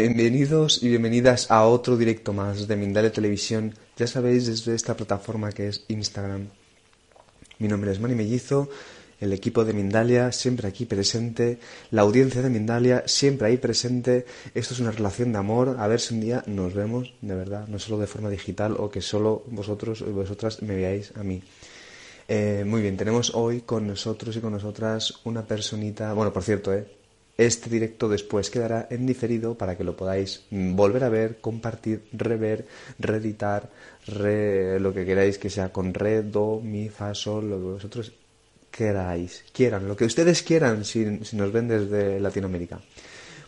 Bienvenidos 0.00 0.80
y 0.80 0.90
bienvenidas 0.90 1.50
a 1.50 1.66
otro 1.66 1.96
directo 1.96 2.32
más 2.32 2.68
de 2.68 2.76
Mindalia 2.76 3.12
Televisión, 3.12 3.74
ya 3.96 4.06
sabéis 4.06 4.46
desde 4.46 4.76
esta 4.76 4.96
plataforma 4.96 5.50
que 5.50 5.66
es 5.66 5.84
Instagram. 5.88 6.46
Mi 7.58 7.66
nombre 7.66 7.90
es 7.90 7.98
Mani 7.98 8.14
Mellizo, 8.14 8.68
el 9.20 9.32
equipo 9.32 9.64
de 9.64 9.72
Mindalia 9.72 10.30
siempre 10.30 10.68
aquí 10.68 10.86
presente, 10.86 11.58
la 11.90 12.02
audiencia 12.02 12.42
de 12.42 12.48
Mindalia 12.48 13.02
siempre 13.08 13.48
ahí 13.48 13.56
presente. 13.56 14.24
Esto 14.54 14.74
es 14.74 14.78
una 14.78 14.92
relación 14.92 15.32
de 15.32 15.38
amor, 15.38 15.74
a 15.80 15.88
ver 15.88 15.98
si 15.98 16.14
un 16.14 16.20
día 16.20 16.44
nos 16.46 16.74
vemos, 16.74 17.12
de 17.20 17.34
verdad, 17.34 17.66
no 17.66 17.80
solo 17.80 17.98
de 17.98 18.06
forma 18.06 18.30
digital 18.30 18.76
o 18.78 18.88
que 18.88 19.00
solo 19.00 19.42
vosotros 19.48 20.04
y 20.06 20.12
vosotras 20.12 20.62
me 20.62 20.76
veáis 20.76 21.12
a 21.16 21.24
mí. 21.24 21.42
Eh, 22.28 22.62
muy 22.64 22.82
bien, 22.82 22.96
tenemos 22.96 23.34
hoy 23.34 23.62
con 23.62 23.88
nosotros 23.88 24.36
y 24.36 24.40
con 24.40 24.52
nosotras 24.52 25.14
una 25.24 25.44
personita, 25.44 26.12
bueno, 26.12 26.32
por 26.32 26.44
cierto, 26.44 26.72
eh, 26.72 26.86
este 27.38 27.70
directo 27.70 28.08
después 28.08 28.50
quedará 28.50 28.88
en 28.90 29.06
diferido 29.06 29.56
para 29.56 29.76
que 29.76 29.84
lo 29.84 29.96
podáis 29.96 30.42
volver 30.50 31.04
a 31.04 31.08
ver, 31.08 31.40
compartir, 31.40 32.02
rever, 32.12 32.66
reeditar, 32.98 33.70
re, 34.08 34.80
lo 34.80 34.92
que 34.92 35.06
queráis 35.06 35.38
que 35.38 35.48
sea 35.48 35.72
con 35.72 35.94
re, 35.94 36.22
do, 36.22 36.60
mi, 36.60 36.88
fa, 36.88 37.14
sol, 37.14 37.48
lo 37.48 37.56
que 37.56 37.64
vosotros 37.64 38.12
queráis, 38.72 39.44
quieran, 39.52 39.86
lo 39.86 39.96
que 39.96 40.04
ustedes 40.04 40.42
quieran 40.42 40.84
si, 40.84 41.04
nos 41.04 41.52
ven 41.52 41.68
desde 41.68 42.18
Latinoamérica. 42.18 42.80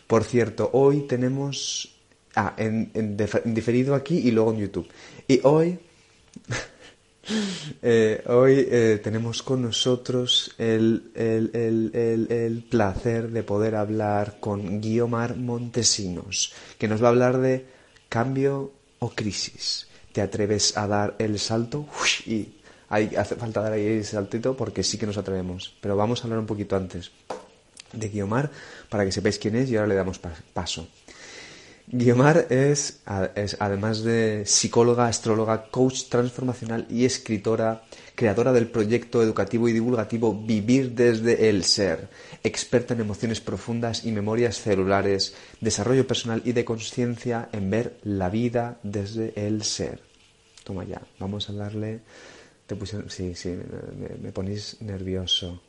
Por 0.07 0.23
cierto, 0.23 0.69
hoy 0.73 1.01
tenemos... 1.01 1.97
Ah, 2.33 2.55
en 2.55 3.17
diferido 3.43 3.93
aquí 3.93 4.19
y 4.19 4.31
luego 4.31 4.53
en 4.53 4.59
YouTube. 4.59 4.87
Y 5.27 5.41
hoy 5.43 5.77
Eh, 7.83 8.23
hoy 8.27 8.67
eh, 8.69 8.99
tenemos 9.03 9.41
con 9.41 9.61
nosotros 9.63 10.53
el, 10.57 11.11
el, 11.15 12.65
placer 12.69 13.29
de 13.29 13.43
poder 13.43 13.75
hablar 13.75 14.39
con 14.39 14.81
Guiomar 14.81 15.35
Montesinos, 15.35 16.53
que 16.77 16.87
nos 16.87 17.01
va 17.01 17.07
a 17.07 17.09
hablar 17.09 17.39
de 17.39 17.65
cambio 18.07 18.71
o 18.99 19.09
crisis. 19.09 19.87
¿Te 20.11 20.21
atreves 20.21 20.77
a 20.77 20.87
dar 20.87 21.15
el 21.17 21.39
salto? 21.39 21.87
y 22.25 22.49
hace 22.89 23.35
falta 23.35 23.61
dar 23.61 23.73
ahí 23.73 23.85
el 23.85 24.05
saltito 24.05 24.55
porque 24.55 24.83
sí 24.83 24.97
que 24.97 25.07
nos 25.07 25.17
atrevemos. 25.17 25.75
Pero 25.81 25.95
vamos 25.95 26.21
a 26.21 26.23
hablar 26.25 26.39
un 26.39 26.45
poquito 26.45 26.75
antes 26.75 27.11
de 27.93 28.09
Guiomar 28.09 28.51
para 28.89 29.05
que 29.05 29.11
sepáis 29.11 29.39
quién 29.39 29.55
es 29.55 29.69
y 29.69 29.75
ahora 29.75 29.87
le 29.87 29.95
damos 29.95 30.19
paso. 30.19 30.87
Guiomar 31.87 32.47
es, 32.49 33.01
además 33.05 34.03
de 34.03 34.45
psicóloga, 34.45 35.07
astróloga, 35.07 35.69
coach 35.69 36.03
transformacional 36.09 36.87
y 36.89 37.05
escritora, 37.05 37.83
creadora 38.15 38.53
del 38.53 38.67
proyecto 38.67 39.21
educativo 39.21 39.67
y 39.67 39.73
divulgativo 39.73 40.33
Vivir 40.33 40.91
desde 40.91 41.49
el 41.49 41.63
Ser, 41.63 42.07
experta 42.43 42.93
en 42.93 43.01
emociones 43.01 43.41
profundas 43.41 44.05
y 44.05 44.11
memorias 44.11 44.61
celulares, 44.61 45.35
desarrollo 45.59 46.07
personal 46.07 46.41
y 46.45 46.53
de 46.53 46.65
conciencia 46.65 47.49
en 47.51 47.69
ver 47.69 47.97
la 48.03 48.29
vida 48.29 48.79
desde 48.83 49.33
el 49.35 49.63
ser. 49.63 50.01
Toma 50.63 50.83
ya, 50.85 51.01
vamos 51.19 51.49
a 51.49 51.53
darle... 51.53 52.01
Te 52.67 52.77
sí, 53.09 53.35
sí, 53.35 53.57
me, 54.21 54.31
ponéis 54.31 54.77
nervioso. 54.81 55.61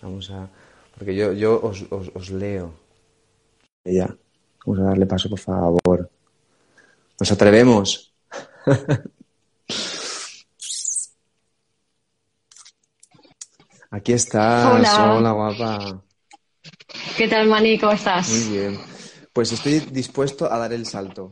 Vamos 0.00 0.30
a... 0.30 0.48
Porque 0.96 1.14
yo, 1.14 1.32
yo 1.32 1.60
os, 1.62 1.84
os, 1.90 2.10
os 2.14 2.30
leo. 2.30 2.72
Ya. 3.84 4.16
Vamos 4.66 4.80
a 4.80 4.84
darle 4.88 5.06
paso, 5.06 5.30
por 5.30 5.38
favor. 5.38 6.10
Nos 7.20 7.30
atrevemos. 7.30 8.12
Aquí 13.90 14.12
estás. 14.12 14.66
Hola. 14.66 15.32
guapa. 15.32 16.02
¿Qué 17.16 17.28
tal, 17.28 17.46
Mani? 17.46 17.78
¿Cómo 17.78 17.92
estás? 17.92 18.28
Muy 18.28 18.58
bien. 18.58 18.80
Pues 19.32 19.52
estoy 19.52 19.78
dispuesto 19.78 20.52
a 20.52 20.58
dar 20.58 20.72
el 20.72 20.84
salto. 20.84 21.30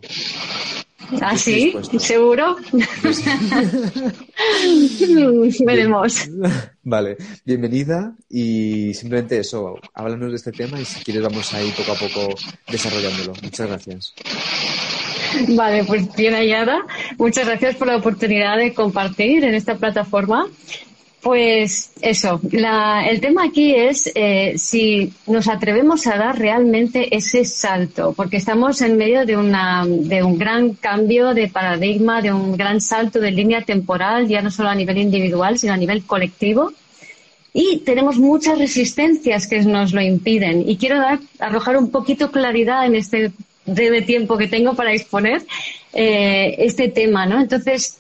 ¿Ah, 1.20 1.36
sí? 1.36 1.74
¿Seguro? 1.98 2.56
Veremos. 5.64 6.28
Vale, 6.82 7.16
bienvenida 7.44 8.14
y 8.28 8.92
simplemente 8.94 9.38
eso, 9.38 9.78
háblanos 9.94 10.30
de 10.30 10.36
este 10.36 10.52
tema 10.52 10.80
y 10.80 10.84
si 10.84 11.02
quieres 11.02 11.22
vamos 11.22 11.52
a 11.54 11.62
ir 11.62 11.72
poco 11.74 11.92
a 11.92 11.94
poco 11.94 12.34
desarrollándolo. 12.70 13.32
Muchas 13.42 13.68
gracias. 13.68 14.14
Vale, 15.48 15.84
pues 15.84 16.14
bien 16.14 16.34
hallada. 16.34 16.84
Muchas 17.18 17.46
gracias 17.46 17.76
por 17.76 17.88
la 17.88 17.96
oportunidad 17.96 18.58
de 18.58 18.74
compartir 18.74 19.44
en 19.44 19.54
esta 19.54 19.76
plataforma 19.76 20.46
pues 21.24 21.90
eso, 22.02 22.38
el 22.52 23.20
tema 23.22 23.44
aquí 23.44 23.74
es 23.74 24.12
eh, 24.14 24.56
si 24.58 25.10
nos 25.26 25.48
atrevemos 25.48 26.06
a 26.06 26.18
dar 26.18 26.38
realmente 26.38 27.16
ese 27.16 27.46
salto, 27.46 28.12
porque 28.12 28.36
estamos 28.36 28.82
en 28.82 28.98
medio 28.98 29.24
de, 29.24 29.34
una, 29.34 29.86
de 29.86 30.22
un 30.22 30.36
gran 30.36 30.74
cambio 30.74 31.32
de 31.32 31.48
paradigma, 31.48 32.20
de 32.20 32.30
un 32.30 32.58
gran 32.58 32.82
salto 32.82 33.20
de 33.20 33.30
línea 33.30 33.62
temporal, 33.62 34.28
ya 34.28 34.42
no 34.42 34.50
solo 34.50 34.68
a 34.68 34.74
nivel 34.74 34.98
individual, 34.98 35.58
sino 35.58 35.72
a 35.72 35.78
nivel 35.78 36.04
colectivo. 36.04 36.74
Y 37.54 37.78
tenemos 37.78 38.18
muchas 38.18 38.58
resistencias 38.58 39.46
que 39.46 39.60
nos 39.60 39.94
lo 39.94 40.02
impiden. 40.02 40.68
Y 40.68 40.76
quiero 40.76 40.98
dar, 40.98 41.20
arrojar 41.38 41.78
un 41.78 41.90
poquito 41.90 42.30
claridad 42.30 42.84
en 42.84 42.96
este 42.96 43.32
breve 43.64 44.02
tiempo 44.02 44.36
que 44.36 44.48
tengo 44.48 44.74
para 44.74 44.92
exponer 44.92 45.42
eh, 45.94 46.56
este 46.58 46.88
tema, 46.88 47.24
¿no? 47.24 47.40
Entonces, 47.40 47.98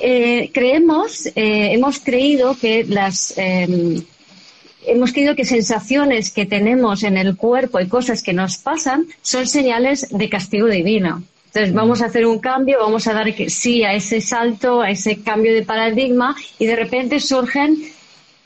eh, 0.00 0.50
creemos, 0.52 1.26
eh, 1.26 1.72
hemos 1.72 2.00
creído 2.00 2.56
que 2.56 2.84
las 2.84 3.34
em, 3.36 4.02
hemos 4.86 5.12
creído 5.12 5.34
que 5.34 5.44
sensaciones 5.44 6.30
que 6.30 6.46
tenemos 6.46 7.02
en 7.02 7.16
el 7.16 7.36
cuerpo 7.36 7.80
y 7.80 7.88
cosas 7.88 8.22
que 8.22 8.32
nos 8.32 8.58
pasan 8.58 9.06
son 9.22 9.46
señales 9.46 10.08
de 10.10 10.28
castigo 10.28 10.68
divino. 10.68 11.22
Entonces 11.46 11.72
mm. 11.72 11.76
vamos 11.76 12.02
a 12.02 12.06
hacer 12.06 12.26
un 12.26 12.38
cambio, 12.38 12.78
vamos 12.80 13.06
a 13.06 13.14
dar 13.14 13.32
que 13.34 13.48
sí 13.50 13.84
a 13.84 13.94
ese 13.94 14.20
salto, 14.20 14.80
a 14.80 14.90
ese 14.90 15.22
cambio 15.22 15.54
de 15.54 15.62
paradigma 15.62 16.36
y 16.58 16.66
de 16.66 16.76
repente 16.76 17.20
surgen 17.20 17.78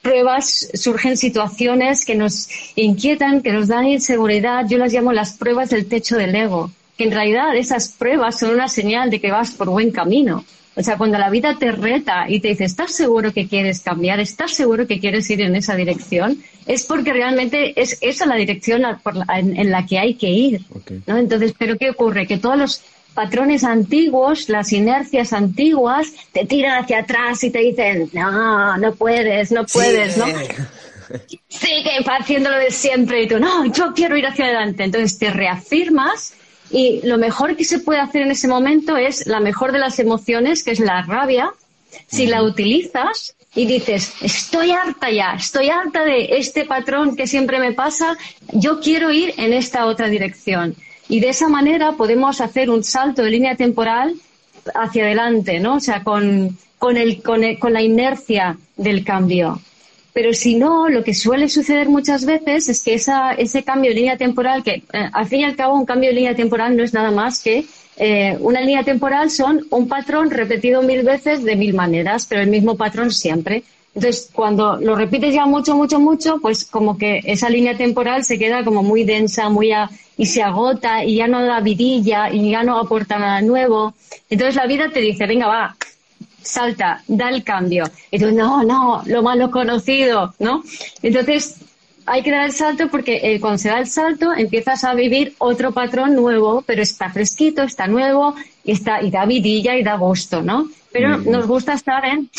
pruebas, 0.03 0.71
surgen 0.75 1.17
situaciones 1.17 2.05
que 2.05 2.15
nos 2.15 2.49
inquietan, 2.77 3.43
que 3.43 3.53
nos 3.53 3.69
dan 3.69 3.87
inseguridad. 3.87 4.67
Yo 4.69 4.79
las 4.79 4.93
llamo 4.93 5.13
las 5.13 5.33
pruebas 5.33 5.71
del 5.71 5.87
techo 5.87 6.17
del 6.17 6.35
ego, 6.35 6.71
que 6.99 7.05
en 7.05 7.13
realidad 7.13 7.57
esas 7.57 7.89
pruebas 7.89 8.41
son 8.41 8.51
una 8.51 8.69
señal 8.69 9.09
de 9.09 9.21
que 9.21 9.31
vas 9.31 9.53
por 9.53 9.71
buen 9.71 9.93
camino. 9.93 10.45
O 10.75 10.83
sea, 10.83 10.97
cuando 10.97 11.17
la 11.17 11.31
vida 11.31 11.57
te 11.59 11.73
reta 11.73 12.27
y 12.29 12.41
te 12.41 12.49
dice, 12.49 12.65
¿estás 12.65 12.93
seguro 12.93 13.33
que 13.33 13.49
quieres 13.49 13.81
cambiar? 13.81 14.21
¿Estás 14.21 14.53
seguro 14.53 14.87
que 14.87 15.01
quieres 15.01 15.31
ir 15.31 15.41
en 15.41 15.55
esa 15.57 15.77
dirección? 15.77 16.43
Es 16.67 16.85
porque 16.85 17.13
realmente 17.13 17.81
es 17.81 17.99
esa 18.01 18.27
la 18.27 18.35
dirección 18.35 18.83
en, 18.85 19.71
la 19.71 19.87
que 19.87 19.99
hay 19.99 20.15
que 20.15 20.29
ir. 20.29 20.61
¿no? 21.07 21.17
Entonces, 21.17 21.55
¿pero 21.57 21.79
qué 21.79 21.91
ocurre? 21.91 22.27
Que 22.27 22.39
todos 22.39 22.59
los 22.59 22.83
patrones 23.15 23.65
antiguos, 23.65 24.49
las 24.49 24.73
inercias 24.73 25.33
antiguas, 25.33 26.13
te 26.33 26.47
tiran 26.47 26.83
hacia 26.83 27.01
atrás 27.01 27.43
y 27.43 27.51
te 27.51 27.59
dicen, 27.61 28.11
no, 28.13 28.77
no 28.77 28.95
puedes, 28.95 29.51
no 29.51 29.65
puedes, 29.67 30.17
¿no? 30.17 30.27
Sigue 31.49 31.91
haciéndolo 32.07 32.57
de 32.57 32.71
siempre 32.71 33.23
y 33.23 33.29
tú, 33.29 33.39
no, 33.39 33.65
yo 33.73 33.93
quiero 33.95 34.17
ir 34.17 34.27
hacia 34.27 34.45
adelante. 34.47 34.85
Entonces 34.85 35.19
te 35.19 35.31
reafirmas 35.31 36.35
y 36.71 37.01
lo 37.07 37.19
mejor 37.19 37.57
que 37.57 37.65
se 37.65 37.79
puede 37.79 38.01
hacer 38.01 38.23
en 38.23 38.31
ese 38.31 38.49
momento 38.49 38.97
es 38.97 39.27
la 39.27 39.41
mejor 39.41 39.73
de 39.73 39.79
las 39.79 39.99
emociones, 39.99 40.63
que 40.63 40.73
es 40.73 40.81
la 40.81 41.03
rabia. 41.03 41.53
Si 42.07 42.27
la 42.27 42.43
utilizas 42.43 43.35
y 43.55 43.67
dices, 43.67 44.15
estoy 44.21 44.73
harta 44.73 45.11
ya, 45.11 45.33
estoy 45.33 45.71
harta 45.71 46.05
de 46.05 46.29
este 46.39 46.65
patrón 46.65 47.17
que 47.17 47.27
siempre 47.27 47.59
me 47.59 47.73
pasa, 47.73 48.17
yo 48.53 48.81
quiero 48.81 49.11
ir 49.11 49.35
en 49.39 49.53
esta 49.53 49.87
otra 49.87 50.09
dirección. 50.09 50.77
Y 51.09 51.21
de 51.21 51.31
esa 51.31 51.49
manera 51.49 51.93
podemos 51.93 52.41
hacer 52.41 52.69
un 52.69 52.85
salto 52.85 53.23
de 53.23 53.31
línea 53.31 53.57
temporal 53.57 54.15
hacia 54.75 55.05
adelante, 55.05 55.61
¿no? 55.61 55.77
O 55.77 55.81
sea, 55.81 56.05
con, 56.05 56.59
con, 56.79 56.99
el, 56.99 57.23
con, 57.23 57.43
con 57.57 57.73
la 57.73 57.81
inercia 57.81 58.59
del 58.77 59.05
cambio. 59.05 59.61
Pero 60.13 60.33
si 60.33 60.57
no, 60.57 60.89
lo 60.89 61.05
que 61.05 61.15
suele 61.15 61.49
suceder 61.49 61.89
muchas 61.89 62.25
veces 62.25 62.69
es 62.69 62.83
que 62.83 62.95
esa, 62.95 63.33
ese 63.33 63.63
cambio 63.63 63.91
de 63.91 63.97
línea 63.97 64.17
temporal, 64.17 64.63
que 64.63 64.83
eh, 64.93 65.11
al 65.13 65.27
fin 65.27 65.41
y 65.41 65.45
al 65.45 65.57
cabo 65.57 65.75
un 65.75 65.87
cambio 65.87 66.11
de 66.11 66.17
línea 66.17 66.35
temporal 66.35 66.77
no 66.77 66.83
es 66.83 66.93
nada 66.93 67.11
más 67.11 67.43
que 67.43 67.67
eh, 68.01 68.37
una 68.41 68.61
línea 68.61 68.85
temporal 68.85 69.31
son 69.31 69.67
un 69.71 69.89
patrón 69.89 70.31
repetido 70.31 70.83
mil 70.83 71.03
veces 71.03 71.43
de 71.43 71.57
mil 71.57 71.75
maneras, 71.75 72.27
pero 72.27 72.43
el 72.43 72.49
mismo 72.49 72.77
patrón 72.77 73.11
siempre. 73.11 73.65
Entonces, 73.95 74.31
cuando 74.33 74.77
lo 74.77 74.95
repites 74.95 75.35
ya 75.35 75.47
mucho, 75.47 75.75
mucho, 75.75 75.99
mucho, 75.99 76.39
pues 76.41 76.65
como 76.65 76.97
que 76.97 77.21
esa 77.25 77.51
línea 77.51 77.77
temporal 77.77 78.25
se 78.25 78.39
queda 78.39 78.65
como 78.65 78.85
muy 78.85 79.03
densa, 79.03 79.49
muy 79.49 79.73
y 80.17 80.27
se 80.27 80.43
agota 80.43 81.05
y 81.05 81.17
ya 81.17 81.27
no 81.27 81.45
da 81.45 81.61
vidilla 81.61 82.31
y 82.31 82.51
ya 82.51 82.63
no 82.63 82.79
aporta 82.79 83.19
nada 83.19 83.41
nuevo. 83.41 83.95
Entonces 84.31 84.55
la 84.55 84.67
vida 84.67 84.91
te 84.93 85.01
dice, 85.01 85.27
venga, 85.27 85.49
va, 85.49 85.77
salta, 86.49 87.03
da 87.07 87.29
el 87.29 87.45
cambio. 87.45 87.85
Y 88.11 88.19
tú, 88.19 88.33
no, 88.33 88.63
no, 88.65 89.03
lo 89.07 89.23
malo 89.23 89.51
conocido, 89.51 90.35
¿no? 90.39 90.63
Entonces 91.03 91.57
hay 92.07 92.23
que 92.23 92.31
dar 92.31 92.47
el 92.47 92.53
salto 92.53 92.89
porque 92.89 93.21
eh, 93.23 93.41
cuando 93.41 93.59
se 93.59 93.69
da 93.69 93.79
el 93.79 93.87
salto 93.87 94.33
empiezas 94.33 94.83
a 94.85 94.95
vivir 94.95 95.35
otro 95.39 95.73
patrón 95.73 96.15
nuevo, 96.15 96.63
pero 96.67 96.83
está 96.83 97.11
fresquito, 97.11 97.63
está 97.63 97.87
nuevo 97.87 98.35
y, 98.65 98.73
está, 98.73 99.03
y 99.03 99.11
da 99.11 99.27
vidilla 99.27 99.77
y 99.77 99.83
da 99.83 99.97
gusto, 99.97 100.43
¿no? 100.43 100.69
Pero 100.91 101.19
mm. 101.19 101.31
nos 101.31 101.47
gusta 101.47 101.75
estar 101.75 102.05
en 102.05 102.31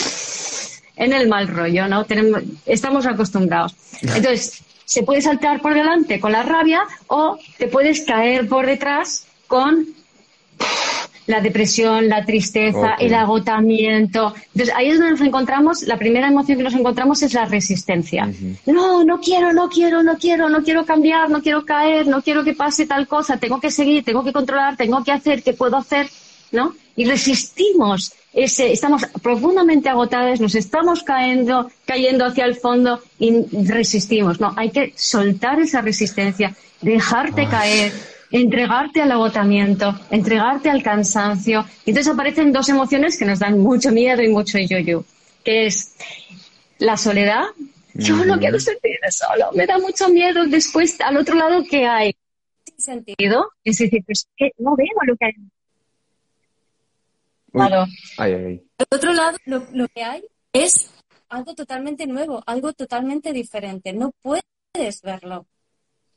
en 1.00 1.14
el 1.14 1.30
mal 1.30 1.48
rollo, 1.48 1.88
¿no? 1.88 2.04
Tenemos, 2.04 2.44
estamos 2.66 3.06
acostumbrados. 3.08 3.74
Entonces, 4.02 4.62
se 4.84 5.04
puede 5.04 5.22
saltar 5.22 5.62
por 5.62 5.74
delante 5.74 6.20
con 6.20 6.34
la 6.34 6.44
rabia 6.44 6.82
o 7.08 7.40
te 7.58 7.68
puedes 7.68 8.02
caer 8.02 8.48
por 8.48 8.66
detrás 8.66 9.26
con 9.48 9.88
la 11.30 11.42
depresión, 11.42 12.10
la 12.10 12.26
tristeza, 12.26 12.96
el 13.00 13.14
agotamiento. 13.14 14.34
Entonces, 14.54 14.74
ahí 14.76 14.90
es 14.90 14.98
donde 14.98 15.12
nos 15.12 15.22
encontramos, 15.22 15.84
la 15.84 15.98
primera 15.98 16.28
emoción 16.28 16.58
que 16.58 16.64
nos 16.64 16.74
encontramos 16.74 17.22
es 17.22 17.36
la 17.36 17.46
resistencia. 17.46 18.28
No, 18.66 19.04
no 19.04 19.20
quiero, 19.20 19.54
no 19.54 19.70
quiero, 19.70 20.02
no 20.02 20.18
quiero, 20.18 20.50
no 20.50 20.64
quiero 20.64 20.86
cambiar, 20.86 21.30
no 21.30 21.44
quiero 21.44 21.64
caer, 21.66 22.08
no 22.08 22.24
quiero 22.24 22.44
que 22.44 22.56
pase 22.56 22.88
tal 22.88 23.08
cosa, 23.08 23.38
tengo 23.38 23.60
que 23.60 23.70
seguir, 23.70 24.04
tengo 24.04 24.24
que 24.24 24.34
controlar, 24.34 24.76
tengo 24.76 25.04
que 25.04 25.12
hacer, 25.12 25.44
¿qué 25.44 25.54
puedo 25.54 25.78
hacer? 25.78 26.10
¿No? 26.52 26.74
Y 26.96 27.06
resistimos 27.06 28.12
estamos 28.34 29.06
profundamente 29.22 29.90
agotados, 29.90 30.40
nos 30.40 30.56
estamos 30.56 31.04
cayendo, 31.04 31.70
cayendo 31.86 32.26
hacia 32.26 32.46
el 32.46 32.56
fondo 32.56 33.02
y 33.20 33.44
resistimos. 33.66 34.40
No, 34.40 34.54
hay 34.56 34.70
que 34.70 34.94
soltar 34.96 35.60
esa 35.60 35.82
resistencia, 35.82 36.56
dejarte 36.82 37.48
caer, 37.48 37.92
entregarte 38.32 39.02
al 39.02 39.12
agotamiento, 39.12 40.00
entregarte 40.12 40.70
al 40.70 40.84
cansancio. 40.84 41.66
Y 41.86 41.92
entonces 41.92 42.14
aparecen 42.14 42.52
dos 42.52 42.70
emociones 42.70 43.18
que 43.18 43.26
nos 43.26 43.40
dan 43.40 43.60
mucho 43.60 43.92
miedo 43.92 44.22
y 44.22 44.30
mucho 44.30 44.58
yo-yo, 44.58 45.04
que 45.44 45.66
es 45.66 45.96
la 46.78 46.98
soledad. 46.98 47.46
Yo 47.94 48.16
no 48.26 48.38
quiero 48.40 48.60
sentir 48.60 48.98
solo, 49.10 49.52
me 49.54 49.66
da 49.66 49.78
mucho 49.80 50.10
miedo. 50.10 50.46
Después, 50.46 51.00
al 51.02 51.18
otro 51.18 51.36
lado, 51.36 51.64
¿qué 51.70 51.86
hay? 51.86 52.16
sentido, 52.78 53.52
es 53.64 53.78
decir, 53.78 54.04
pues 54.06 54.28
que 54.38 54.52
no 54.58 54.76
veo 54.76 54.88
lo 55.06 55.16
que 55.18 55.26
hay 55.26 55.34
Claro. 57.52 57.86
Al 58.18 58.62
otro 58.92 59.14
lado, 59.14 59.38
lo, 59.46 59.88
que 59.88 60.04
hay 60.04 60.24
es 60.54 60.92
algo 61.30 61.56
totalmente 61.56 62.06
nuevo, 62.06 62.44
algo 62.46 62.74
totalmente 62.74 63.34
diferente. 63.34 63.92
No 63.92 64.12
puedes 64.22 65.02
verlo. 65.02 65.48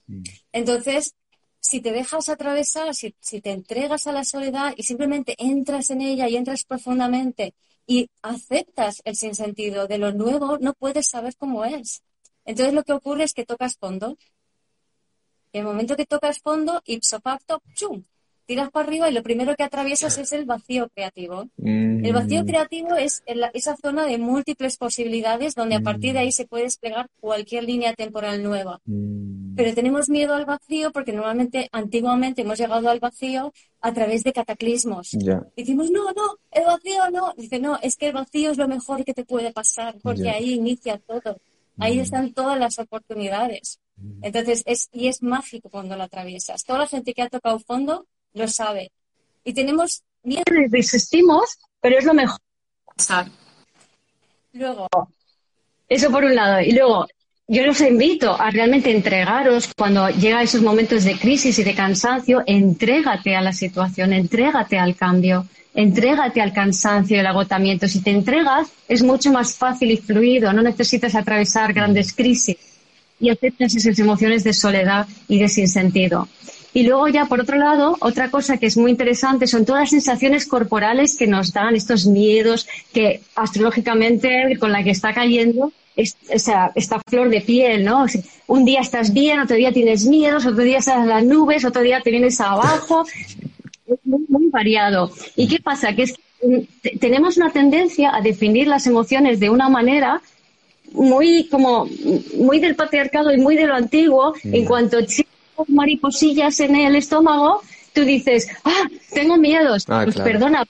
Mm. 0.06 0.23
Entonces, 0.53 1.15
si 1.62 1.81
te 1.81 1.93
dejas 1.93 2.29
atravesar, 2.29 2.93
si, 2.93 3.12
te 3.12 3.53
entregas 3.53 4.09
a 4.09 4.12
la 4.12 4.25
soledad 4.25 4.75
y 4.76 4.82
simplemente 4.82 5.37
entras 5.38 5.91
en 5.91 6.03
ella 6.03 6.29
y 6.29 6.37
entras 6.37 6.64
profundamente 6.64 7.55
y 7.87 8.11
aceptas 8.20 9.00
el 9.05 9.14
sinsentido 9.14 9.87
de 9.87 9.99
lo 9.99 10.12
nuevo, 10.12 10.59
no 10.59 10.75
puedes 10.75 11.09
saber 11.09 11.37
cómo 11.37 11.64
es. 11.64 12.03
Entonces 12.44 12.75
lo 12.75 12.82
que 12.82 12.93
ocurre 12.93 13.23
es 13.23 13.32
que 13.32 13.47
tocas 13.47 13.76
fondo. 13.76 14.19
Y 15.53 15.59
el 15.59 15.64
momento 15.64 15.97
que 15.97 16.05
tocas 16.05 16.41
fondo, 16.41 16.82
ipso 16.85 17.20
facto, 17.20 17.62
¡chum! 17.75 18.03
Tiras 18.47 18.71
para 18.71 18.87
arriba 18.87 19.09
y 19.09 19.12
lo 19.12 19.23
primero 19.23 19.55
que 19.56 19.62
atraviesas 19.62 20.19
es 20.19 20.33
el 20.33 20.44
vacío 20.44 20.89
creativo. 20.94 21.47
Mm. 21.56 22.05
El 22.05 22.12
vacío 22.12 22.44
creativo 22.44 22.94
es 22.94 23.23
esa 23.27 23.77
zona 23.77 24.06
de 24.06 24.19
múltiples 24.19 24.77
posibilidades 24.77 25.55
donde 25.55 25.77
a 25.77 25.81
partir 25.81 26.12
de 26.12 26.21
ahí 26.21 26.33
se 26.33 26.47
puede 26.47 26.65
desplegar 26.65 27.09
cualquier 27.21 27.65
línea 27.65 27.94
temporal 27.94 28.43
nueva. 28.43 28.81
Mm. 28.85 29.55
Pero 29.55 29.75
tenemos 29.75 30.09
miedo 30.09 30.35
al 30.35 30.44
vacío 30.44 30.93
porque 30.93 31.12
normalmente, 31.12 31.69
antiguamente 31.73 32.43
hemos 32.43 32.59
llegado 32.59 32.89
al 32.89 33.00
vacío 33.00 33.53
a 33.81 33.93
través 33.93 34.25
de 34.25 34.33
cataclismos. 34.33 35.11
Decimos, 35.56 35.91
no, 35.91 36.12
no, 36.12 36.39
el 36.50 36.65
vacío 36.65 37.11
no. 37.11 37.35
Dice, 37.37 37.59
no, 37.59 37.79
es 37.83 37.97
que 37.97 38.09
el 38.09 38.12
vacío 38.12 38.50
es 38.50 38.59
lo 38.59 38.69
mejor 38.69 39.05
que 39.05 39.15
te 39.15 39.25
puede 39.25 39.53
pasar 39.53 39.97
porque 40.03 40.31
ahí 40.31 40.55
inicia 40.55 40.99
todo. 40.99 41.39
Ahí 41.79 41.99
mm. 41.99 42.00
están 42.00 42.33
todas 42.33 42.59
las 42.59 42.79
oportunidades. 42.79 43.81
Entonces, 44.23 44.62
es, 44.67 44.89
y 44.93 45.09
es 45.09 45.23
mágico 45.23 45.69
cuando 45.71 45.97
lo 45.97 46.03
atraviesas. 46.03 46.65
Toda 46.65 46.81
la 46.81 46.87
gente 46.87 47.15
que 47.15 47.23
ha 47.23 47.29
tocado 47.29 47.59
fondo 47.59 48.06
lo 48.34 48.49
sabe. 48.49 48.90
Y 49.44 49.52
tenemos 49.52 50.02
miedo 50.23 50.44
y 50.50 50.69
resistimos, 50.69 51.58
pero 51.81 51.99
es 51.99 52.05
lo 52.05 52.14
mejor. 52.14 52.38
Luego, 54.52 54.88
eso 55.88 56.11
por 56.11 56.25
un 56.25 56.34
lado. 56.34 56.61
Y 56.61 56.73
luego, 56.73 57.06
yo 57.49 57.67
los 57.67 57.81
invito 57.81 58.40
a 58.40 58.50
realmente 58.50 58.90
entregaros 58.90 59.70
cuando 59.76 60.08
llega 60.08 60.43
esos 60.43 60.62
momentos 60.62 61.05
de 61.05 61.19
crisis 61.19 61.58
y 61.58 61.64
de 61.64 61.75
cansancio, 61.75 62.43
entrégate 62.46 63.34
a 63.34 63.40
la 63.40 63.52
situación, 63.52 64.12
entrégate 64.12 64.79
al 64.79 64.94
cambio, 64.94 65.46
entrégate 65.75 66.40
al 66.40 66.52
cansancio 66.52 67.17
y 67.17 67.20
al 67.20 67.26
agotamiento. 67.26 67.88
Si 67.88 68.00
te 68.00 68.11
entregas, 68.11 68.70
es 68.88 69.02
mucho 69.02 69.32
más 69.32 69.56
fácil 69.56 69.90
y 69.90 69.96
fluido, 69.96 70.52
no 70.52 70.62
necesitas 70.62 71.14
atravesar 71.14 71.73
grandes 71.73 72.12
crisis 72.12 72.56
y 73.19 73.31
aceptas 73.31 73.75
esas 73.75 73.99
emociones 73.99 74.44
de 74.44 74.52
soledad 74.52 75.06
y 75.29 75.38
de 75.38 75.49
sinsentido. 75.49 76.29
Y 76.75 76.85
luego 76.85 77.09
ya, 77.09 77.27
por 77.27 77.41
otro 77.41 77.57
lado, 77.59 77.97
otra 78.01 78.31
cosa 78.31 78.57
que 78.57 78.67
es 78.67 78.77
muy 78.77 78.91
interesante 78.91 79.47
son 79.47 79.65
todas 79.65 79.83
las 79.83 79.91
sensaciones 79.91 80.47
corporales 80.47 81.17
que 81.17 81.27
nos 81.27 81.53
dan, 81.53 81.77
estos 81.77 82.07
miedos 82.07 82.67
que 82.93 83.21
astrológicamente 83.35 84.57
con 84.59 84.73
la 84.73 84.83
que 84.83 84.91
está 84.91 85.13
cayendo 85.13 85.73
es, 85.97 86.17
esta 86.31 87.01
flor 87.07 87.29
de 87.29 87.43
piel, 87.43 87.85
¿no? 87.85 88.07
Un 88.47 88.65
día 88.65 88.81
estás 88.81 89.13
bien, 89.13 89.41
otro 89.41 89.57
día 89.57 89.73
tienes 89.73 90.07
miedos, 90.07 90.47
otro 90.47 90.63
día 90.63 90.79
estás 90.79 90.99
en 90.99 91.09
las 91.09 91.25
nubes, 91.25 91.65
otro 91.65 91.83
día 91.83 92.01
te 92.01 92.11
vienes 92.11 92.41
abajo. 92.41 93.05
Es 93.87 93.99
muy, 94.05 94.25
muy 94.29 94.49
variado. 94.49 95.13
¿Y 95.37 95.49
qué 95.49 95.61
pasa? 95.61 95.95
Que 95.95 96.05
es 96.05 96.15
que 96.15 96.97
tenemos 96.99 97.37
una 97.37 97.51
tendencia 97.51 98.15
a 98.15 98.21
definir 98.21 98.67
las 98.67 98.87
emociones 98.87 99.39
de 99.39 99.51
una 99.51 99.69
manera 99.69 100.21
muy 100.93 101.49
como 101.49 101.89
muy 102.37 102.59
del 102.59 102.75
patriarcado 102.75 103.33
y 103.33 103.39
muy 103.39 103.57
de 103.57 103.67
lo 103.67 103.75
antiguo 103.75 104.35
en 104.45 104.65
cuanto 104.65 104.99
mariposillas 105.69 106.61
en 106.61 106.77
el 106.77 106.97
estómago, 106.97 107.63
tú 107.93 108.05
dices, 108.05 108.49
ah, 108.65 108.89
tengo 109.13 109.37
miedos. 109.37 109.85
Ah, 109.89 110.03
pues 110.05 110.17
perdona, 110.17 110.65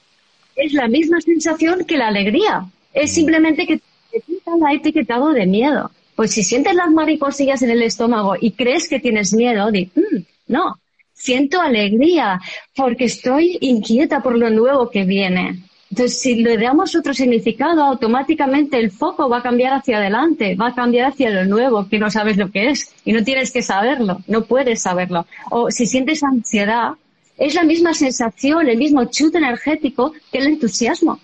es 0.56 0.73
la 0.73 0.88
misma 0.88 1.20
sensación 1.20 1.84
que 1.84 1.96
la 1.96 2.08
alegría. 2.08 2.67
Es 2.93 3.12
mm. 3.12 3.15
simplemente 3.15 3.67
que 3.67 3.79
te 3.79 4.22
la 4.60 4.72
etiquetado 4.72 5.32
de 5.32 5.46
miedo. 5.46 5.91
Pues 6.15 6.32
si 6.32 6.43
sientes 6.43 6.74
las 6.74 6.91
mariposillas 6.91 7.62
en 7.62 7.70
el 7.70 7.82
estómago 7.82 8.34
y 8.39 8.53
crees 8.53 8.89
que 8.89 9.01
tienes 9.01 9.32
miedo, 9.32 9.70
di, 9.70 9.91
mm, 9.94 10.19
no, 10.48 10.79
siento 11.15 11.60
alegría 11.60 12.41
porque 12.77 13.05
estoy 13.05 13.56
inquieta 13.60 14.22
por 14.22 14.36
lo 14.36 14.51
nuevo 14.51 14.91
que 14.91 15.05
viene. 15.05 15.62
Entonces, 15.93 16.20
si 16.20 16.37
le 16.37 16.56
damos 16.56 16.96
otro 16.96 17.13
significado, 17.13 17.82
automáticamente 17.82 18.79
el 18.79 18.91
foco 18.91 19.29
va 19.29 19.39
a 19.39 19.43
cambiar 19.43 19.75
hacia 19.75 19.99
adelante, 19.99 20.55
va 20.55 20.69
a 20.69 20.75
cambiar 20.75 21.11
hacia 21.11 21.29
lo 21.29 21.44
nuevo, 21.44 21.87
que 21.87 21.99
no 21.99 22.11
sabes 22.11 22.39
lo 22.39 22.51
que 22.51 22.70
es 22.70 22.94
y 23.05 23.13
no 23.13 23.22
tienes 23.22 23.51
que 23.51 23.61
saberlo, 23.61 24.22
no 24.27 24.46
puedes 24.46 24.81
saberlo. 24.81 25.27
O 25.51 25.70
si 25.70 25.84
sientes 25.84 26.25
ansiedad, 26.25 26.93
es 27.37 27.55
la 27.55 27.65
misma 27.65 27.93
sensación, 27.93 28.70
el 28.70 28.79
mismo 28.79 29.05
chute 29.05 29.37
energético 29.37 30.15
que 30.32 30.39
el 30.39 30.46
entusiasmo. 30.46 31.20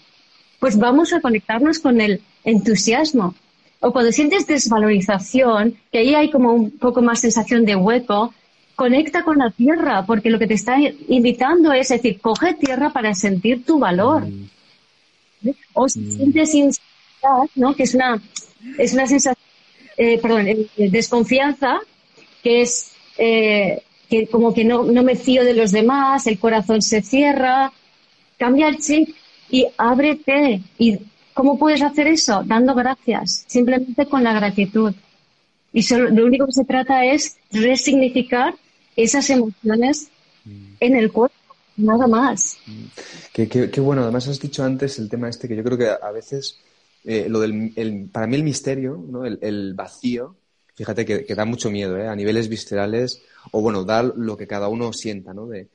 Pues 0.60 0.78
vamos 0.78 1.14
a 1.14 1.22
conectarnos 1.22 1.78
con 1.78 2.02
el 2.02 2.20
entusiasmo. 2.44 3.34
O 3.80 3.90
cuando 3.90 4.12
sientes 4.12 4.46
desvalorización, 4.46 5.78
que 5.90 6.00
ahí 6.00 6.14
hay 6.14 6.30
como 6.30 6.52
un 6.52 6.72
poco 6.72 7.00
más 7.00 7.20
sensación 7.20 7.64
de 7.64 7.74
hueco, 7.74 8.34
conecta 8.76 9.22
con 9.22 9.38
la 9.38 9.50
tierra, 9.50 10.04
porque 10.04 10.28
lo 10.28 10.38
que 10.38 10.46
te 10.46 10.54
está 10.54 10.76
invitando 11.08 11.72
es 11.72 11.88
decir, 11.88 12.20
coge 12.20 12.52
tierra 12.52 12.90
para 12.90 13.14
sentir 13.14 13.64
tu 13.64 13.78
valor. 13.78 14.26
Mm. 14.26 14.57
O 15.72 15.88
si 15.88 16.00
mm. 16.00 16.12
sientes 16.12 16.54
inseguridad, 16.54 17.50
¿no? 17.54 17.74
Que 17.74 17.84
es 17.84 17.94
una, 17.94 18.20
es 18.78 18.92
una 18.92 19.06
sensación, 19.06 19.44
eh, 19.96 20.18
perdón, 20.18 20.46
eh, 20.48 20.66
desconfianza, 20.76 21.80
que 22.42 22.62
es 22.62 22.92
eh, 23.18 23.82
que 24.08 24.26
como 24.26 24.54
que 24.54 24.64
no, 24.64 24.84
no 24.84 25.02
me 25.02 25.16
fío 25.16 25.44
de 25.44 25.54
los 25.54 25.72
demás, 25.72 26.26
el 26.26 26.38
corazón 26.38 26.82
se 26.82 27.02
cierra, 27.02 27.72
cambia 28.38 28.68
el 28.68 28.78
chip 28.78 29.14
y 29.50 29.66
ábrete. 29.76 30.62
¿Y 30.78 30.98
cómo 31.34 31.58
puedes 31.58 31.82
hacer 31.82 32.06
eso? 32.06 32.42
Dando 32.44 32.74
gracias, 32.74 33.44
simplemente 33.46 34.06
con 34.06 34.24
la 34.24 34.32
gratitud. 34.32 34.94
Y 35.72 35.86
lo 35.94 36.24
único 36.24 36.46
que 36.46 36.52
se 36.52 36.64
trata 36.64 37.04
es 37.04 37.36
resignificar 37.52 38.54
esas 38.96 39.28
emociones 39.30 40.08
mm. 40.44 40.74
en 40.80 40.96
el 40.96 41.12
cuerpo 41.12 41.36
nada 41.78 42.06
más. 42.06 42.58
Qué, 43.32 43.80
bueno, 43.80 44.02
además 44.02 44.28
has 44.28 44.40
dicho 44.40 44.62
antes 44.62 44.98
el 44.98 45.08
tema 45.08 45.28
este 45.28 45.48
que 45.48 45.56
yo 45.56 45.64
creo 45.64 45.78
que 45.78 45.88
a 45.88 46.10
veces 46.10 46.58
eh, 47.04 47.28
lo 47.28 47.40
del, 47.40 48.10
para 48.12 48.26
mí 48.26 48.36
el 48.36 48.44
misterio, 48.44 49.02
¿no? 49.08 49.24
el, 49.24 49.74
vacío, 49.74 50.36
fíjate 50.74 51.04
que, 51.04 51.34
da 51.34 51.44
mucho 51.44 51.70
miedo, 51.70 51.96
¿eh? 51.96 52.08
a 52.08 52.16
niveles 52.16 52.48
viscerales, 52.48 53.22
o 53.52 53.60
bueno, 53.62 53.84
da 53.84 54.02
lo 54.02 54.36
que 54.36 54.46
cada 54.46 54.68
uno 54.68 54.92
sienta, 54.92 55.32
¿no? 55.32 55.46
De, 55.46 55.68